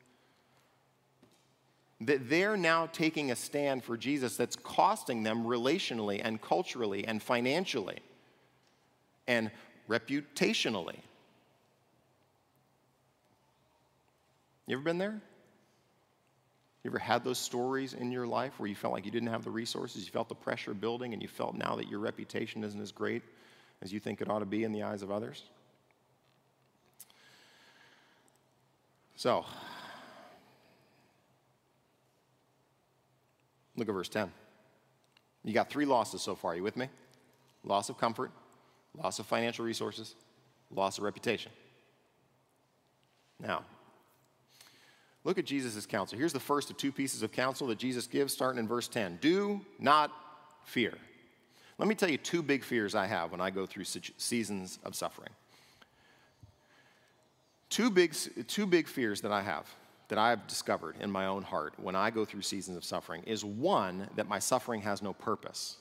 [2.02, 7.20] That they're now taking a stand for Jesus that's costing them relationally and culturally and
[7.20, 7.98] financially
[9.26, 9.50] and
[9.88, 11.00] reputationally.
[14.68, 15.20] You ever been there?
[16.84, 19.44] You ever had those stories in your life where you felt like you didn't have
[19.44, 22.80] the resources, you felt the pressure building, and you felt now that your reputation isn't
[22.80, 23.22] as great
[23.82, 25.44] as you think it ought to be in the eyes of others?
[29.14, 29.44] So,
[33.76, 34.32] look at verse 10.
[35.44, 36.52] You got three losses so far.
[36.52, 36.88] Are you with me?
[37.62, 38.32] Loss of comfort,
[39.00, 40.16] loss of financial resources,
[40.74, 41.52] loss of reputation.
[43.38, 43.64] Now,
[45.24, 46.18] Look at Jesus' counsel.
[46.18, 49.18] Here's the first of two pieces of counsel that Jesus gives, starting in verse 10.
[49.20, 50.10] Do not
[50.64, 50.94] fear.
[51.78, 54.94] Let me tell you two big fears I have when I go through seasons of
[54.94, 55.30] suffering.
[57.70, 58.14] Two big,
[58.48, 59.66] two big fears that I have
[60.08, 63.22] that I have discovered in my own heart when I go through seasons of suffering
[63.22, 65.78] is one, that my suffering has no purpose,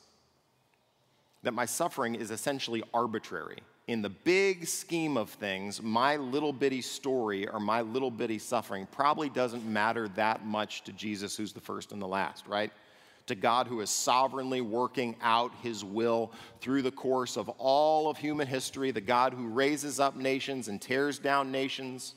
[1.43, 6.81] that my suffering is essentially arbitrary in the big scheme of things, my little bitty
[6.81, 11.59] story or my little bitty suffering probably doesn't matter that much to Jesus, who's the
[11.59, 12.71] first and the last, right?
[13.27, 18.17] To God, who is sovereignly working out his will through the course of all of
[18.17, 22.15] human history, the God who raises up nations and tears down nations,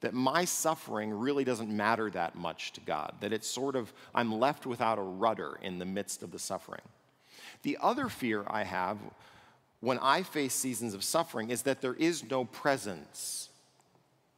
[0.00, 4.38] that my suffering really doesn't matter that much to God, that it's sort of, I'm
[4.38, 6.80] left without a rudder in the midst of the suffering.
[7.62, 8.98] The other fear I have
[9.80, 13.48] when I face seasons of suffering is that there is no presence,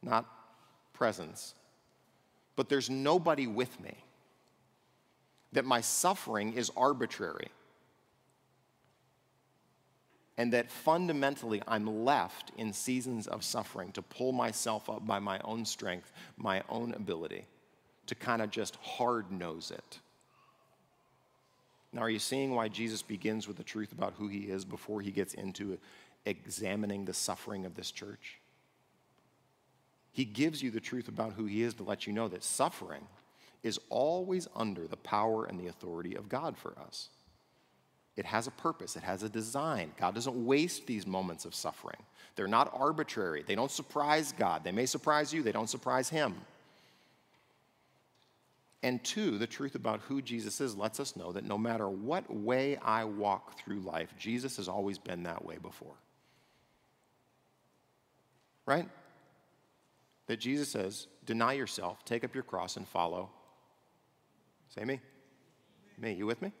[0.01, 0.25] not
[0.93, 1.53] presence,
[2.55, 3.95] but there's nobody with me.
[5.51, 7.49] That my suffering is arbitrary.
[10.37, 15.39] And that fundamentally I'm left in seasons of suffering to pull myself up by my
[15.43, 17.45] own strength, my own ability,
[18.07, 19.99] to kind of just hard nose it.
[21.93, 25.01] Now, are you seeing why Jesus begins with the truth about who he is before
[25.01, 25.77] he gets into
[26.25, 28.39] examining the suffering of this church?
[30.11, 33.07] He gives you the truth about who he is to let you know that suffering
[33.61, 37.09] is always under the power and the authority of God for us.
[38.15, 39.91] It has a purpose, it has a design.
[39.97, 41.97] God doesn't waste these moments of suffering.
[42.35, 44.63] They're not arbitrary, they don't surprise God.
[44.63, 46.35] They may surprise you, they don't surprise him.
[48.83, 52.29] And two, the truth about who Jesus is lets us know that no matter what
[52.29, 55.95] way I walk through life, Jesus has always been that way before.
[58.65, 58.89] Right?
[60.27, 63.29] That Jesus says, deny yourself, take up your cross, and follow.
[64.67, 64.99] Say me.
[65.97, 66.11] Me.
[66.11, 66.51] You with me?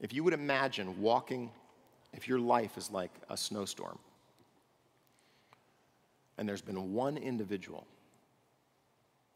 [0.00, 1.52] If you would imagine walking,
[2.12, 3.98] if your life is like a snowstorm,
[6.36, 7.86] and there's been one individual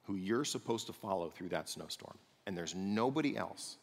[0.09, 3.77] who you're supposed to follow through that snowstorm, and there's nobody else,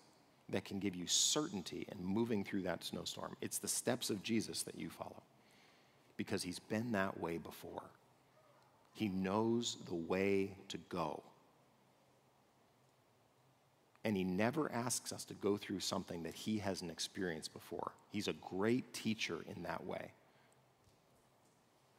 [0.49, 3.35] that can give you certainty in moving through that snowstorm.
[3.41, 5.23] It's the steps of Jesus that you follow
[6.17, 7.83] because he's been that way before.
[8.93, 11.23] He knows the way to go.
[14.03, 17.91] And he never asks us to go through something that he hasn't experienced before.
[18.11, 20.11] He's a great teacher in that way.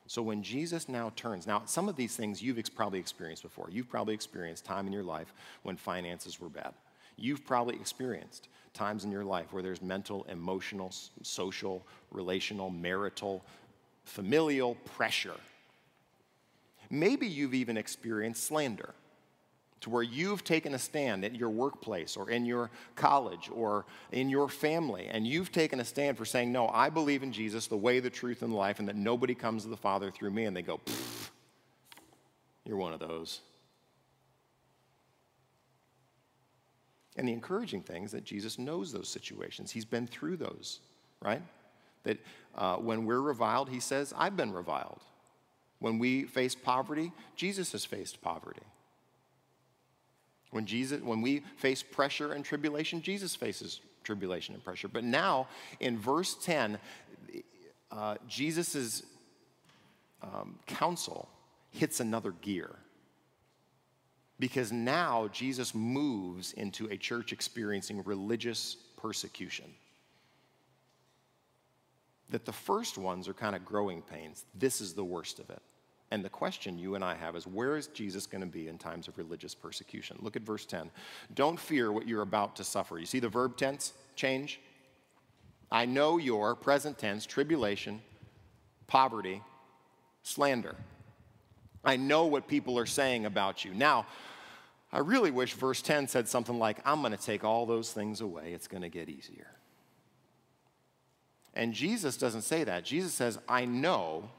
[0.06, 3.68] So when Jesus now turns, now some of these things you've probably experienced before.
[3.70, 6.72] You've probably experienced time in your life when finances were bad.
[7.16, 10.92] You've probably experienced times in your life where there's mental, emotional,
[11.22, 13.42] social, relational, marital,
[14.04, 15.40] familial pressure.
[16.90, 18.94] Maybe you've even experienced slander
[19.82, 24.30] to where you've taken a stand at your workplace or in your college or in
[24.30, 27.76] your family, and you've taken a stand for saying, No, I believe in Jesus, the
[27.76, 30.44] way, the truth, and the life, and that nobody comes to the Father through me.
[30.44, 30.80] And they go,
[32.64, 33.40] You're one of those.
[37.16, 39.70] And the encouraging thing is that Jesus knows those situations.
[39.70, 40.80] He's been through those,
[41.22, 41.42] right?
[42.04, 42.18] That
[42.54, 45.00] uh, when we're reviled, he says, I've been reviled.
[45.78, 48.62] When we face poverty, Jesus has faced poverty.
[50.50, 54.88] When, Jesus, when we face pressure and tribulation, Jesus faces tribulation and pressure.
[54.88, 55.48] But now,
[55.80, 56.78] in verse 10,
[57.90, 59.02] uh, Jesus'
[60.22, 61.28] um, counsel
[61.70, 62.70] hits another gear.
[64.38, 69.66] Because now Jesus moves into a church experiencing religious persecution.
[72.30, 74.44] That the first ones are kind of growing pains.
[74.54, 75.62] This is the worst of it.
[76.10, 78.78] And the question you and I have is where is Jesus going to be in
[78.78, 80.16] times of religious persecution?
[80.20, 80.90] Look at verse 10.
[81.34, 82.98] Don't fear what you're about to suffer.
[82.98, 84.60] You see the verb tense change?
[85.70, 88.00] I know your present tense, tribulation,
[88.86, 89.42] poverty,
[90.22, 90.76] slander.
[91.84, 93.74] I know what people are saying about you.
[93.74, 94.06] Now,
[94.92, 98.20] I really wish verse 10 said something like, I'm going to take all those things
[98.20, 98.52] away.
[98.52, 99.48] It's going to get easier.
[101.54, 102.84] And Jesus doesn't say that.
[102.84, 104.30] Jesus says, I know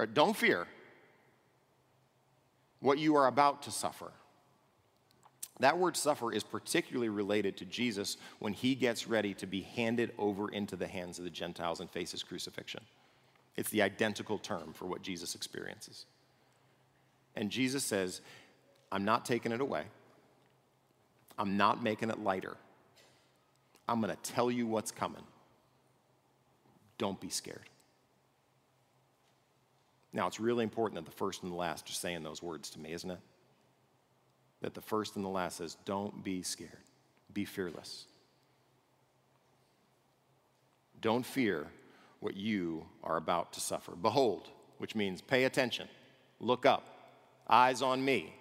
[0.00, 0.66] or don't fear
[2.80, 4.10] what you are about to suffer.
[5.58, 10.12] That word suffer is particularly related to Jesus when he gets ready to be handed
[10.16, 12.80] over into the hands of the Gentiles and faces crucifixion.
[13.58, 16.06] It's the identical term for what Jesus experiences.
[17.36, 18.22] And Jesus says,
[18.90, 19.82] I'm not taking it away.
[21.38, 22.56] I'm not making it lighter.
[23.86, 25.24] I'm going to tell you what's coming.
[26.96, 27.68] Don't be scared.
[30.12, 32.80] Now, it's really important that the first and the last are saying those words to
[32.80, 33.20] me, isn't it?
[34.60, 36.70] That the first and the last says, Don't be scared,
[37.32, 38.06] be fearless.
[41.00, 41.66] Don't fear
[42.18, 43.92] what you are about to suffer.
[43.92, 45.88] Behold, which means pay attention,
[46.40, 46.84] look up,
[47.48, 48.34] eyes on me.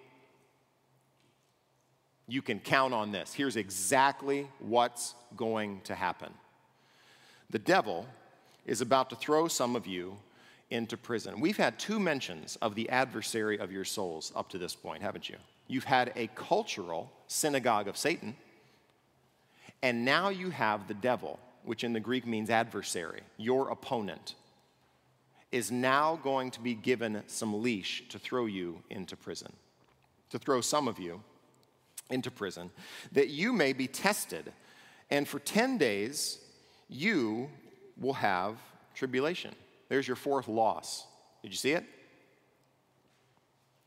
[2.28, 3.34] You can count on this.
[3.34, 6.32] Here's exactly what's going to happen.
[7.50, 8.06] The devil
[8.66, 10.18] is about to throw some of you
[10.72, 11.40] into prison.
[11.40, 15.30] We've had two mentions of the adversary of your souls up to this point, haven't
[15.30, 15.38] you?
[15.68, 18.36] You've had a cultural synagogue of Satan,
[19.82, 24.36] and now you have the devil, which in the Greek means adversary, your opponent,
[25.52, 29.52] is now going to be given some leash to throw you into prison,
[30.30, 31.22] to throw some of you
[32.12, 32.70] into prison,
[33.12, 34.52] that you may be tested.
[35.10, 36.40] And for 10 days,
[36.88, 37.50] you
[37.98, 38.58] will have
[38.94, 39.56] tribulation.
[39.90, 41.06] There's your fourth loss.
[41.42, 41.84] Did you see it?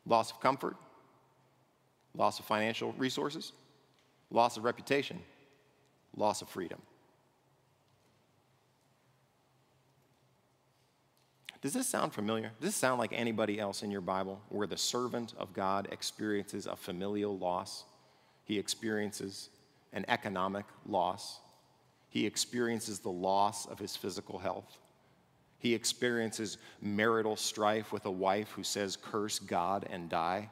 [0.04, 0.76] Loss of comfort,
[2.14, 3.52] loss of financial resources,
[4.30, 5.20] loss of reputation,
[6.16, 6.80] loss of freedom.
[11.60, 12.50] Does this sound familiar?
[12.60, 16.66] Does this sound like anybody else in your Bible where the servant of God experiences
[16.66, 17.84] a familial loss?
[18.44, 19.48] He experiences
[19.92, 21.38] an economic loss.
[22.08, 24.76] He experiences the loss of his physical health.
[25.62, 30.50] He experiences marital strife with a wife who says, Curse God and die.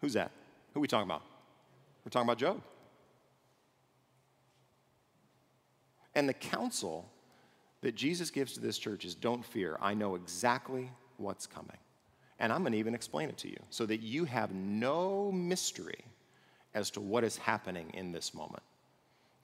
[0.00, 0.32] Who's that?
[0.74, 1.22] Who are we talking about?
[2.04, 2.60] We're talking about Job.
[6.16, 7.08] And the counsel
[7.80, 9.78] that Jesus gives to this church is don't fear.
[9.80, 11.78] I know exactly what's coming.
[12.40, 16.04] And I'm going to even explain it to you so that you have no mystery
[16.74, 18.64] as to what is happening in this moment.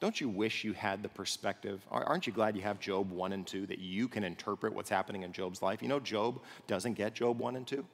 [0.03, 1.87] Don't you wish you had the perspective?
[1.89, 5.23] Aren't you glad you have Job 1 and 2 that you can interpret what's happening
[5.23, 5.81] in Job's life?
[5.81, 7.87] You know, Job doesn't get Job 1 and 2.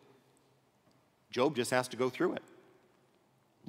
[1.30, 2.42] Job just has to go through it.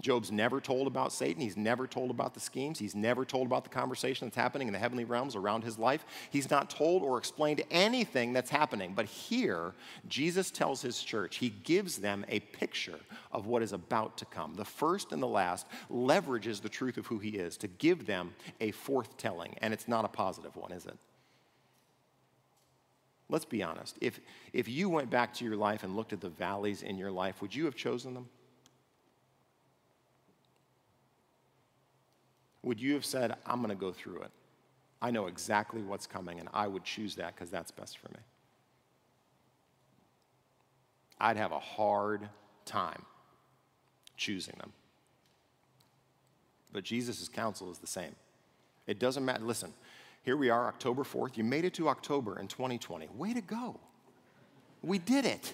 [0.02, 1.41] Job's never told about Satan.
[1.41, 2.80] He's never told about the schemes.
[2.80, 6.06] He's never told about the conversation that's happening in the heavenly realms around his life.
[6.30, 8.93] He's not told or explained anything that's happening.
[8.95, 9.74] But here,
[10.08, 13.00] Jesus tells his church, he gives them a picture
[13.32, 14.54] of what is about to come.
[14.56, 18.34] The first and the last leverages the truth of who he is to give them
[18.62, 19.56] a fourth telling.
[19.62, 20.97] And it's not a positive one, is it?
[23.28, 23.97] Let's be honest.
[24.02, 24.22] If,
[24.54, 27.41] if you went back to your life and looked at the valleys in your life,
[27.41, 28.28] would you have chosen them?
[32.64, 34.32] Would you have said, I'm going to go through it?
[35.01, 38.20] I know exactly what's coming, and I would choose that because that's best for me.
[41.20, 42.28] I'd have a hard
[42.66, 43.03] time
[44.18, 44.74] choosing them.
[46.72, 48.16] But Jesus' counsel is the same.
[48.88, 49.43] It doesn't matter.
[49.43, 49.74] Listen,
[50.24, 51.38] here we are, October 4th.
[51.38, 53.07] You made it to October in 2020.
[53.16, 53.80] Way to go.
[54.82, 55.53] We did it.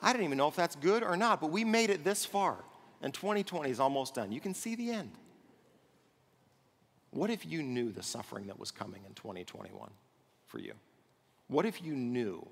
[0.00, 2.56] I don't even know if that's good or not, but we made it this far.
[3.00, 4.32] And 2020 is almost done.
[4.32, 5.10] You can see the end.
[7.12, 9.90] What if you knew the suffering that was coming in 2021
[10.46, 10.72] for you?
[11.48, 12.46] What if you knew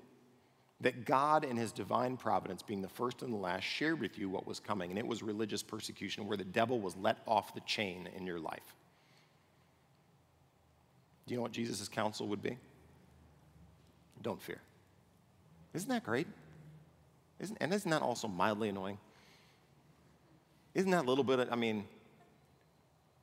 [0.81, 4.29] that God, in His divine providence, being the first and the last, shared with you
[4.29, 7.59] what was coming, and it was religious persecution where the devil was let off the
[7.61, 8.75] chain in your life?
[11.25, 12.57] Do you know what Jesus' counsel would be?
[14.21, 14.59] Don't fear.
[15.73, 16.27] Isn't that great?
[17.39, 18.99] Isn't, and isn't that also mildly annoying?
[20.75, 21.85] Isn't that a little bit, of, I mean,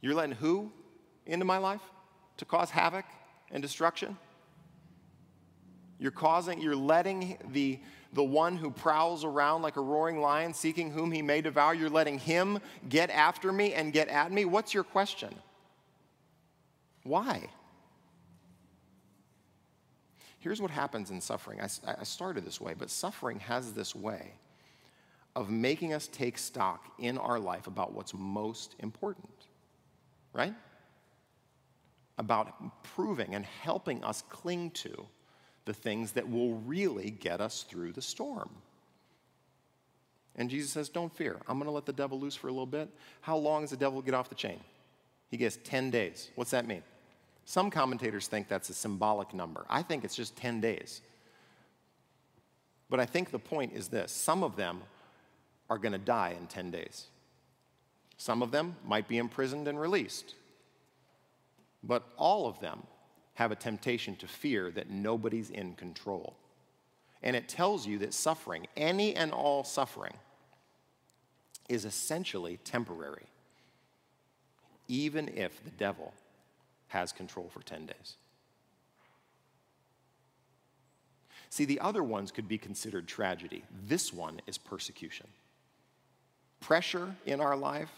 [0.01, 0.73] you're letting who
[1.29, 1.83] into my life
[2.39, 3.05] to cause havoc
[3.53, 4.17] and destruction?
[6.01, 7.79] You're causing, you're letting the,
[8.13, 11.91] the one who prowls around like a roaring lion seeking whom he may devour, you're
[11.91, 14.45] letting him get after me and get at me?
[14.45, 15.35] What's your question?
[17.03, 17.49] Why?
[20.39, 21.61] Here's what happens in suffering.
[21.61, 24.33] I, I started this way, but suffering has this way
[25.35, 29.47] of making us take stock in our life about what's most important,
[30.33, 30.55] right?
[32.19, 35.07] About proving and helping us cling to
[35.65, 38.51] the things that will really get us through the storm.
[40.37, 41.37] And Jesus says, Don't fear.
[41.49, 42.89] I'm going to let the devil loose for a little bit.
[43.21, 44.61] How long does the devil get off the chain?
[45.31, 46.31] He gets 10 days.
[46.37, 46.83] What's that mean?
[47.45, 49.65] Some commentators think that's a symbolic number.
[49.69, 51.01] I think it's just 10 days.
[52.91, 54.83] But I think the point is this some of them
[55.69, 57.07] are going to die in 10 days.
[58.17, 60.35] Some of them might be imprisoned and released.
[61.83, 62.83] But all of them
[63.35, 66.37] have a temptation to fear that nobody's in control.
[67.23, 70.15] And it tells you that suffering, any and all suffering,
[71.69, 73.27] is essentially temporary,
[74.89, 76.15] even if the devil
[76.89, 78.17] has control for 10 days.
[81.51, 83.65] See, the other ones could be considered tragedy.
[83.87, 85.27] This one is persecution.
[86.61, 87.91] Pressure in our life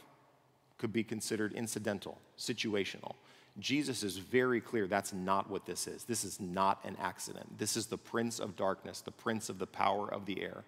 [0.78, 3.14] could be considered incidental, situational.
[3.58, 6.04] Jesus is very clear that's not what this is.
[6.04, 7.58] This is not an accident.
[7.58, 10.64] This is the prince of darkness, the prince of the power of the air,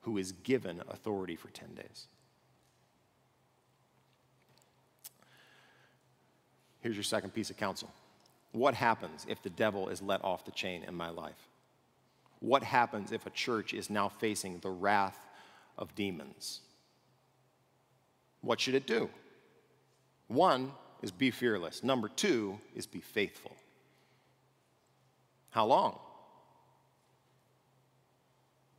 [0.00, 2.06] who is given authority for 10 days.
[6.80, 7.90] Here's your second piece of counsel.
[8.52, 11.48] What happens if the devil is let off the chain in my life?
[12.40, 15.18] What happens if a church is now facing the wrath
[15.78, 16.60] of demons?
[18.42, 19.08] What should it do?
[20.28, 20.72] One,
[21.04, 21.84] is be fearless.
[21.84, 23.54] Number two is be faithful.
[25.50, 25.98] How long?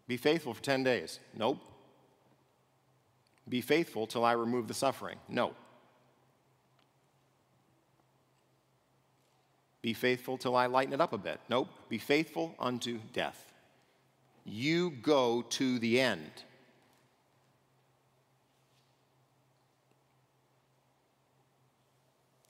[0.07, 1.19] Be faithful for 10 days.
[1.37, 1.59] Nope.
[3.47, 5.17] Be faithful till I remove the suffering.
[5.29, 5.53] No.
[9.83, 11.39] Be faithful till I lighten it up a bit.
[11.47, 11.69] Nope.
[11.89, 13.53] Be faithful unto death.
[14.43, 16.31] You go to the end.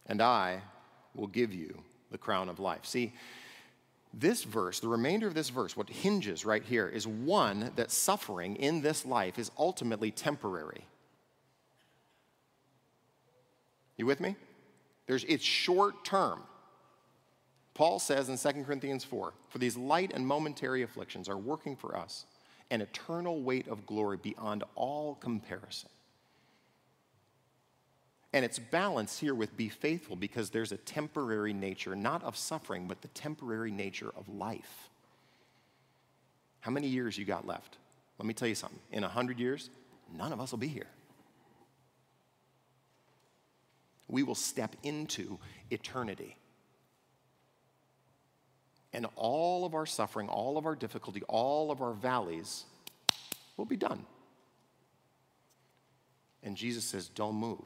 [0.07, 0.61] And I
[1.13, 1.81] will give you
[2.11, 2.85] the crown of life.
[2.85, 3.13] See,
[4.13, 8.55] this verse, the remainder of this verse, what hinges right here is one that suffering
[8.55, 10.85] in this life is ultimately temporary.
[13.97, 14.35] You with me?
[15.07, 16.41] There's, it's short term.
[17.73, 21.97] Paul says in 2 Corinthians 4 For these light and momentary afflictions are working for
[21.97, 22.25] us
[22.71, 25.89] an eternal weight of glory beyond all comparison.
[28.35, 32.85] And it's balanced here with be faithful because there's a temporary nature, not of suffering,
[32.85, 34.89] but the temporary nature of life.
[36.59, 37.77] How many years you got left?
[38.19, 38.81] Let me tell you something.
[38.91, 39.69] In a hundred years,
[40.13, 40.89] none of us will be here.
[44.09, 45.39] We will step into
[45.71, 46.35] eternity.
[48.91, 52.65] And all of our suffering, all of our difficulty, all of our valleys
[53.55, 54.05] will be done.
[56.43, 57.63] And Jesus says, Don't move.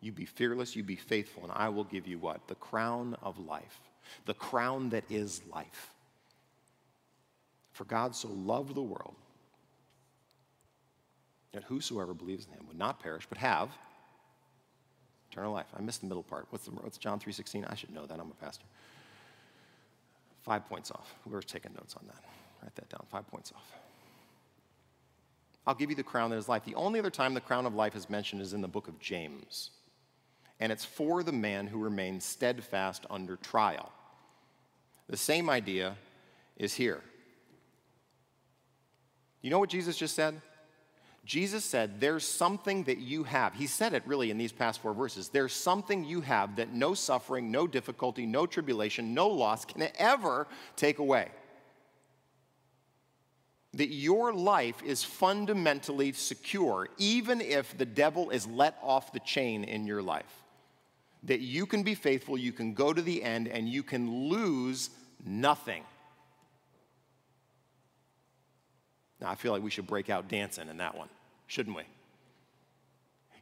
[0.00, 2.46] You be fearless, you be faithful, and I will give you what?
[2.46, 3.80] The crown of life,
[4.26, 5.94] the crown that is life.
[7.72, 9.14] For God so loved the world
[11.52, 13.70] that whosoever believes in him would not perish, but have
[15.30, 15.66] eternal life.
[15.76, 16.46] I missed the middle part.
[16.50, 17.70] What's, the, what's John 3.16?
[17.70, 18.18] I should know that.
[18.20, 18.64] I'm a pastor.
[20.42, 21.14] Five points off.
[21.24, 22.22] Whoever's taking notes on that,
[22.62, 23.04] write that down.
[23.10, 23.72] Five points off.
[25.66, 26.64] I'll give you the crown that is life.
[26.64, 28.98] The only other time the crown of life is mentioned is in the book of
[28.98, 29.70] James.
[30.60, 33.92] And it's for the man who remains steadfast under trial.
[35.08, 35.96] The same idea
[36.56, 37.00] is here.
[39.40, 40.40] You know what Jesus just said?
[41.24, 43.54] Jesus said, There's something that you have.
[43.54, 45.28] He said it really in these past four verses.
[45.28, 50.46] There's something you have that no suffering, no difficulty, no tribulation, no loss can ever
[50.74, 51.28] take away.
[53.74, 59.64] That your life is fundamentally secure, even if the devil is let off the chain
[59.64, 60.37] in your life.
[61.24, 64.90] That you can be faithful, you can go to the end, and you can lose
[65.24, 65.82] nothing.
[69.20, 71.08] Now, I feel like we should break out dancing in that one
[71.48, 71.82] shouldn't we?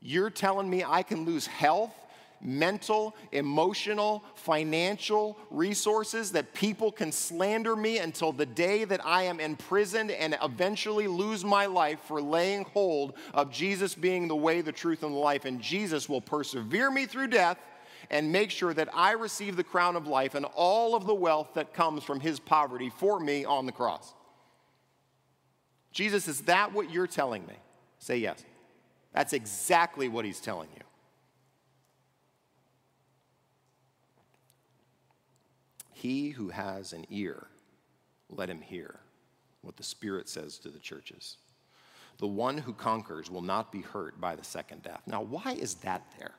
[0.00, 1.92] You're telling me I can lose health,
[2.40, 9.40] mental, emotional, financial resources, that people can slander me until the day that I am
[9.40, 14.72] imprisoned and eventually lose my life for laying hold of Jesus being the way, the
[14.72, 15.44] truth, and the life.
[15.44, 17.58] And Jesus will persevere me through death
[18.10, 21.54] and make sure that I receive the crown of life and all of the wealth
[21.54, 24.14] that comes from his poverty for me on the cross.
[25.92, 27.54] Jesus, is that what you're telling me?
[27.98, 28.44] Say yes.
[29.12, 30.85] That's exactly what he's telling you.
[35.96, 37.46] He who has an ear,
[38.28, 39.00] let him hear
[39.62, 41.38] what the Spirit says to the churches.
[42.18, 45.00] The one who conquers will not be hurt by the second death.
[45.06, 46.34] Now, why is that there?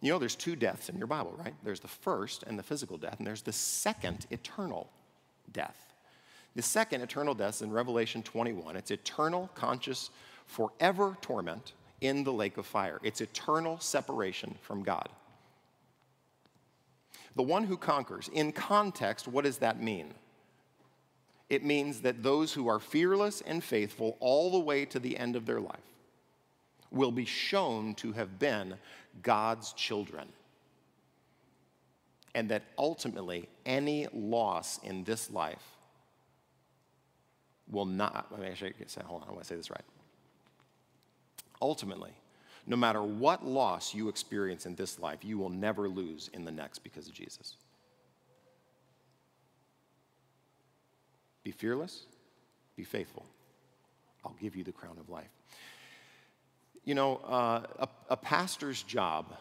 [0.00, 1.52] You know, there's two deaths in your Bible, right?
[1.62, 4.88] There's the first and the physical death, and there's the second eternal
[5.52, 5.92] death.
[6.56, 8.74] The second eternal death is in Revelation 21.
[8.74, 10.08] It's eternal, conscious,
[10.46, 13.00] forever torment in the lake of fire.
[13.02, 15.10] It's eternal separation from God.
[17.34, 20.12] The one who conquers, in context, what does that mean?
[21.48, 25.36] It means that those who are fearless and faithful all the way to the end
[25.36, 25.76] of their life
[26.90, 28.74] will be shown to have been
[29.22, 30.28] God's children.
[32.34, 35.62] And that ultimately, any loss in this life
[37.70, 38.54] will not, let me
[38.86, 39.84] say, hold on, I want to say this right.
[41.60, 42.12] Ultimately,
[42.66, 46.52] no matter what loss you experience in this life, you will never lose in the
[46.52, 47.56] next because of Jesus.
[51.42, 52.04] Be fearless,
[52.76, 53.26] be faithful.
[54.24, 55.30] I'll give you the crown of life.
[56.84, 59.34] You know, uh, a, a pastor's job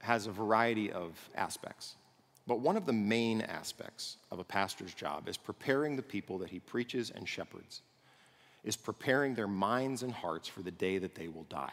[0.00, 1.94] has a variety of aspects.
[2.46, 6.50] But one of the main aspects of a pastor's job is preparing the people that
[6.50, 7.82] he preaches and shepherds,
[8.64, 11.72] is preparing their minds and hearts for the day that they will die.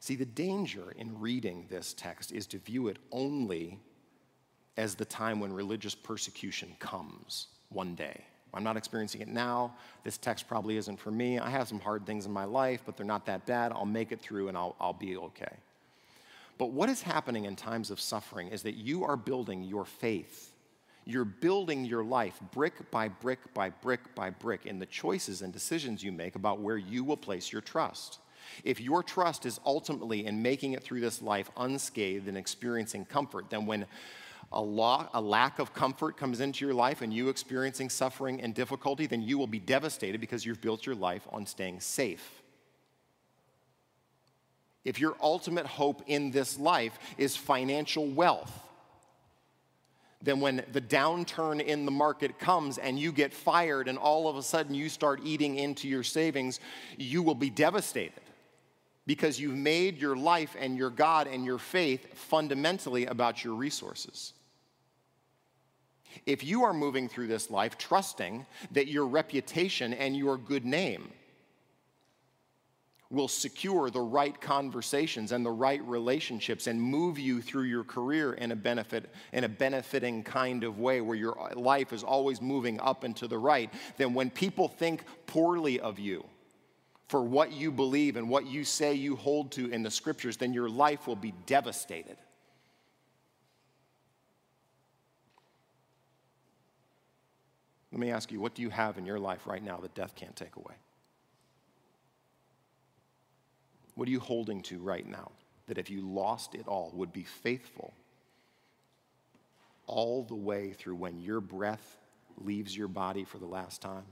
[0.00, 3.78] See, the danger in reading this text is to view it only
[4.76, 8.24] as the time when religious persecution comes one day.
[8.54, 9.74] I'm not experiencing it now.
[10.04, 11.38] This text probably isn't for me.
[11.38, 13.72] I have some hard things in my life, but they're not that bad.
[13.72, 15.52] I'll make it through and I'll, I'll be okay.
[16.58, 20.52] But what is happening in times of suffering is that you are building your faith.
[21.06, 25.52] You're building your life brick by brick by brick by brick in the choices and
[25.52, 28.18] decisions you make about where you will place your trust.
[28.64, 33.50] If your trust is ultimately in making it through this life unscathed and experiencing comfort,
[33.50, 33.86] then when
[34.52, 38.54] a, law, a lack of comfort comes into your life and you experiencing suffering and
[38.54, 42.42] difficulty, then you will be devastated because you've built your life on staying safe
[44.86, 48.65] if your ultimate hope in this life is financial wealth,
[50.22, 54.36] then when the downturn in the market comes and you get fired and all of
[54.36, 56.60] a sudden you start eating into your savings,
[56.96, 58.22] you will be devastated
[59.06, 64.32] because you've made your life and your God and your faith fundamentally about your resources.
[66.24, 71.12] If you are moving through this life trusting that your reputation and your good name
[73.10, 78.32] will secure the right conversations and the right relationships and move you through your career
[78.34, 82.80] in a benefit in a benefiting kind of way where your life is always moving
[82.80, 86.24] up and to the right then when people think poorly of you
[87.08, 90.52] for what you believe and what you say you hold to in the scriptures then
[90.52, 92.16] your life will be devastated
[97.96, 100.14] Let me ask you, what do you have in your life right now that death
[100.14, 100.74] can't take away?
[103.96, 105.32] What are you holding to right now
[105.66, 107.92] that if you lost it all would be faithful
[109.86, 111.98] all the way through when your breath
[112.38, 114.04] leaves your body for the last time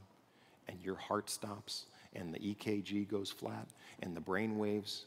[0.69, 3.69] and your heart stops and the EKG goes flat
[4.03, 5.05] and the brain waves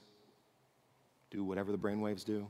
[1.31, 2.47] do whatever the brain waves do?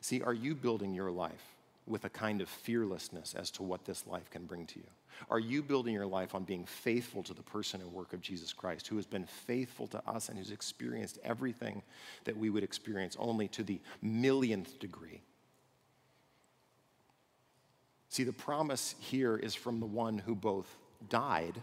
[0.00, 1.56] See, are you building your life
[1.86, 4.86] with a kind of fearlessness as to what this life can bring to you?
[5.30, 8.52] Are you building your life on being faithful to the person and work of Jesus
[8.52, 11.82] Christ, who has been faithful to us and who's experienced everything
[12.24, 15.22] that we would experience only to the millionth degree?
[18.08, 20.68] See, the promise here is from the one who both
[21.08, 21.60] died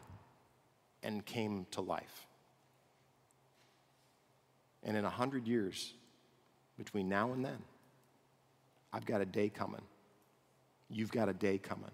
[1.02, 2.28] and came to life.
[4.84, 5.94] And in a hundred years,
[6.78, 7.58] between now and then,
[8.92, 9.82] I've got a day coming.
[10.90, 11.92] You've got a day coming.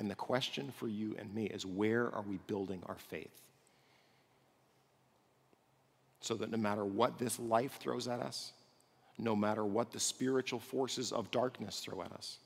[0.00, 3.42] And the question for you and me is where are we building our faith?
[6.22, 8.52] So that no matter what this life throws at us,
[9.18, 12.38] no matter what the spiritual forces of darkness throw at us,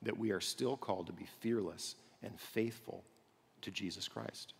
[0.00, 3.04] that we are still called to be fearless and faithful
[3.60, 4.54] to Jesus Christ.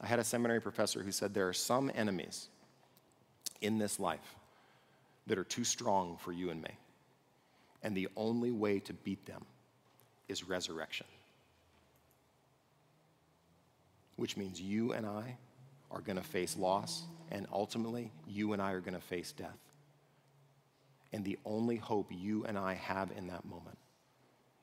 [0.00, 2.46] I had a seminary professor who said there are some enemies
[3.60, 4.36] in this life
[5.26, 6.78] that are too strong for you and me.
[7.82, 9.44] And the only way to beat them
[10.28, 11.06] is resurrection.
[14.16, 15.36] Which means you and I
[15.90, 19.58] are going to face loss, and ultimately, you and I are going to face death.
[21.12, 23.78] And the only hope you and I have in that moment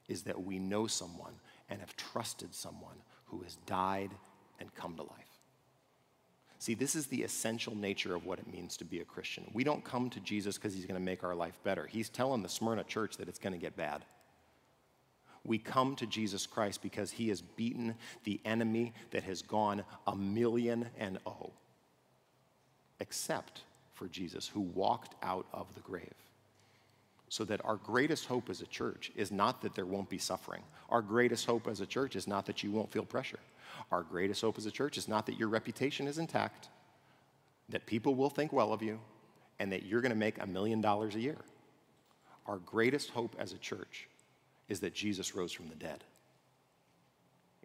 [0.08, 1.34] is that we know someone
[1.70, 4.12] and have trusted someone who has died
[4.60, 5.40] and come to life.
[6.60, 9.50] See, this is the essential nature of what it means to be a Christian.
[9.54, 11.88] We don't come to Jesus because he's going to make our life better.
[11.88, 14.06] He's telling the Smyrna church that it's going to get bad.
[15.46, 20.16] We come to Jesus Christ because he has beaten the enemy that has gone a
[20.16, 21.52] million and oh,
[23.00, 23.62] except
[23.94, 26.14] for Jesus, who walked out of the grave.
[27.30, 30.62] So that our greatest hope as a church is not that there won't be suffering.
[30.90, 33.40] Our greatest hope as a church is not that you won't feel pressure.
[33.92, 36.70] Our greatest hope as a church is not that your reputation is intact,
[37.70, 39.00] that people will think well of you,
[39.60, 41.38] and that you're going to make a million dollars a year.
[42.46, 44.08] Our greatest hope as a church
[44.70, 46.04] is that Jesus rose from the dead,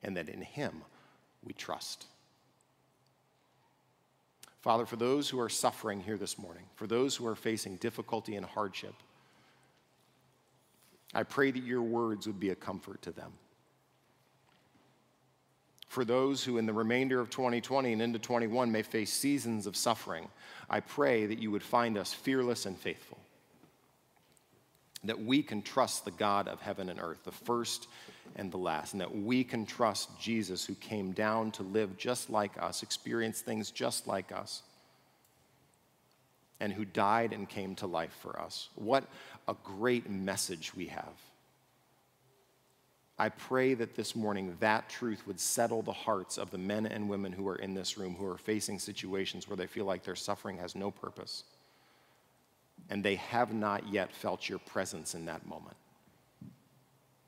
[0.03, 0.82] and that in him
[1.44, 2.07] we trust.
[4.61, 8.36] Father, for those who are suffering here this morning, for those who are facing difficulty
[8.36, 8.94] and hardship,
[11.14, 13.32] I pray that your words would be a comfort to them
[15.88, 19.74] for those who in the remainder of 2020 and into 21 may face seasons of
[19.74, 20.28] suffering,
[20.68, 23.17] I pray that you would find us fearless and faithful.
[25.05, 27.88] That we can trust the God of heaven and earth, the first
[28.36, 32.30] and the last, and that we can trust Jesus who came down to live just
[32.30, 34.62] like us, experience things just like us,
[36.61, 38.68] and who died and came to life for us.
[38.74, 39.05] What
[39.46, 41.14] a great message we have
[43.20, 47.09] I pray that this morning that truth would settle the hearts of the men and
[47.09, 50.14] women who are in this room who are facing situations where they feel like their
[50.14, 51.42] suffering has no purpose
[52.91, 55.76] and they have not yet felt your presence in that moment.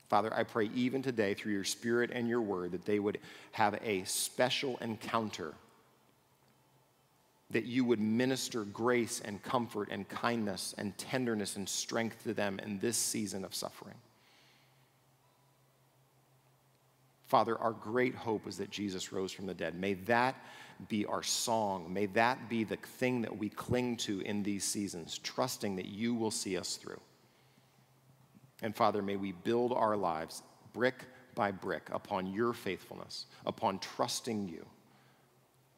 [0.09, 3.19] Father, I pray even today through your spirit and your word that they would
[3.53, 5.53] have a special encounter,
[7.51, 12.59] that you would minister grace and comfort and kindness and tenderness and strength to them
[12.59, 13.95] in this season of suffering.
[17.27, 19.79] Father, our great hope is that Jesus rose from the dead.
[19.79, 20.35] May that
[20.87, 21.91] be our song.
[21.91, 26.13] May that be the thing that we cling to in these seasons, trusting that you
[26.13, 26.99] will see us through.
[28.61, 31.05] And Father, may we build our lives brick
[31.35, 34.65] by brick upon your faithfulness, upon trusting you.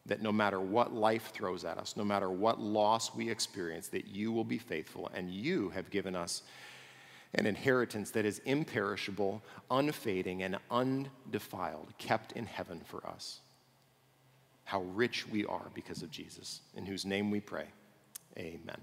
[0.05, 4.07] That no matter what life throws at us, no matter what loss we experience, that
[4.07, 6.43] you will be faithful and you have given us
[7.35, 9.41] an inheritance that is imperishable,
[9.71, 13.39] unfading, and undefiled, kept in heaven for us.
[14.63, 17.67] How rich we are because of Jesus, in whose name we pray.
[18.37, 18.77] Amen.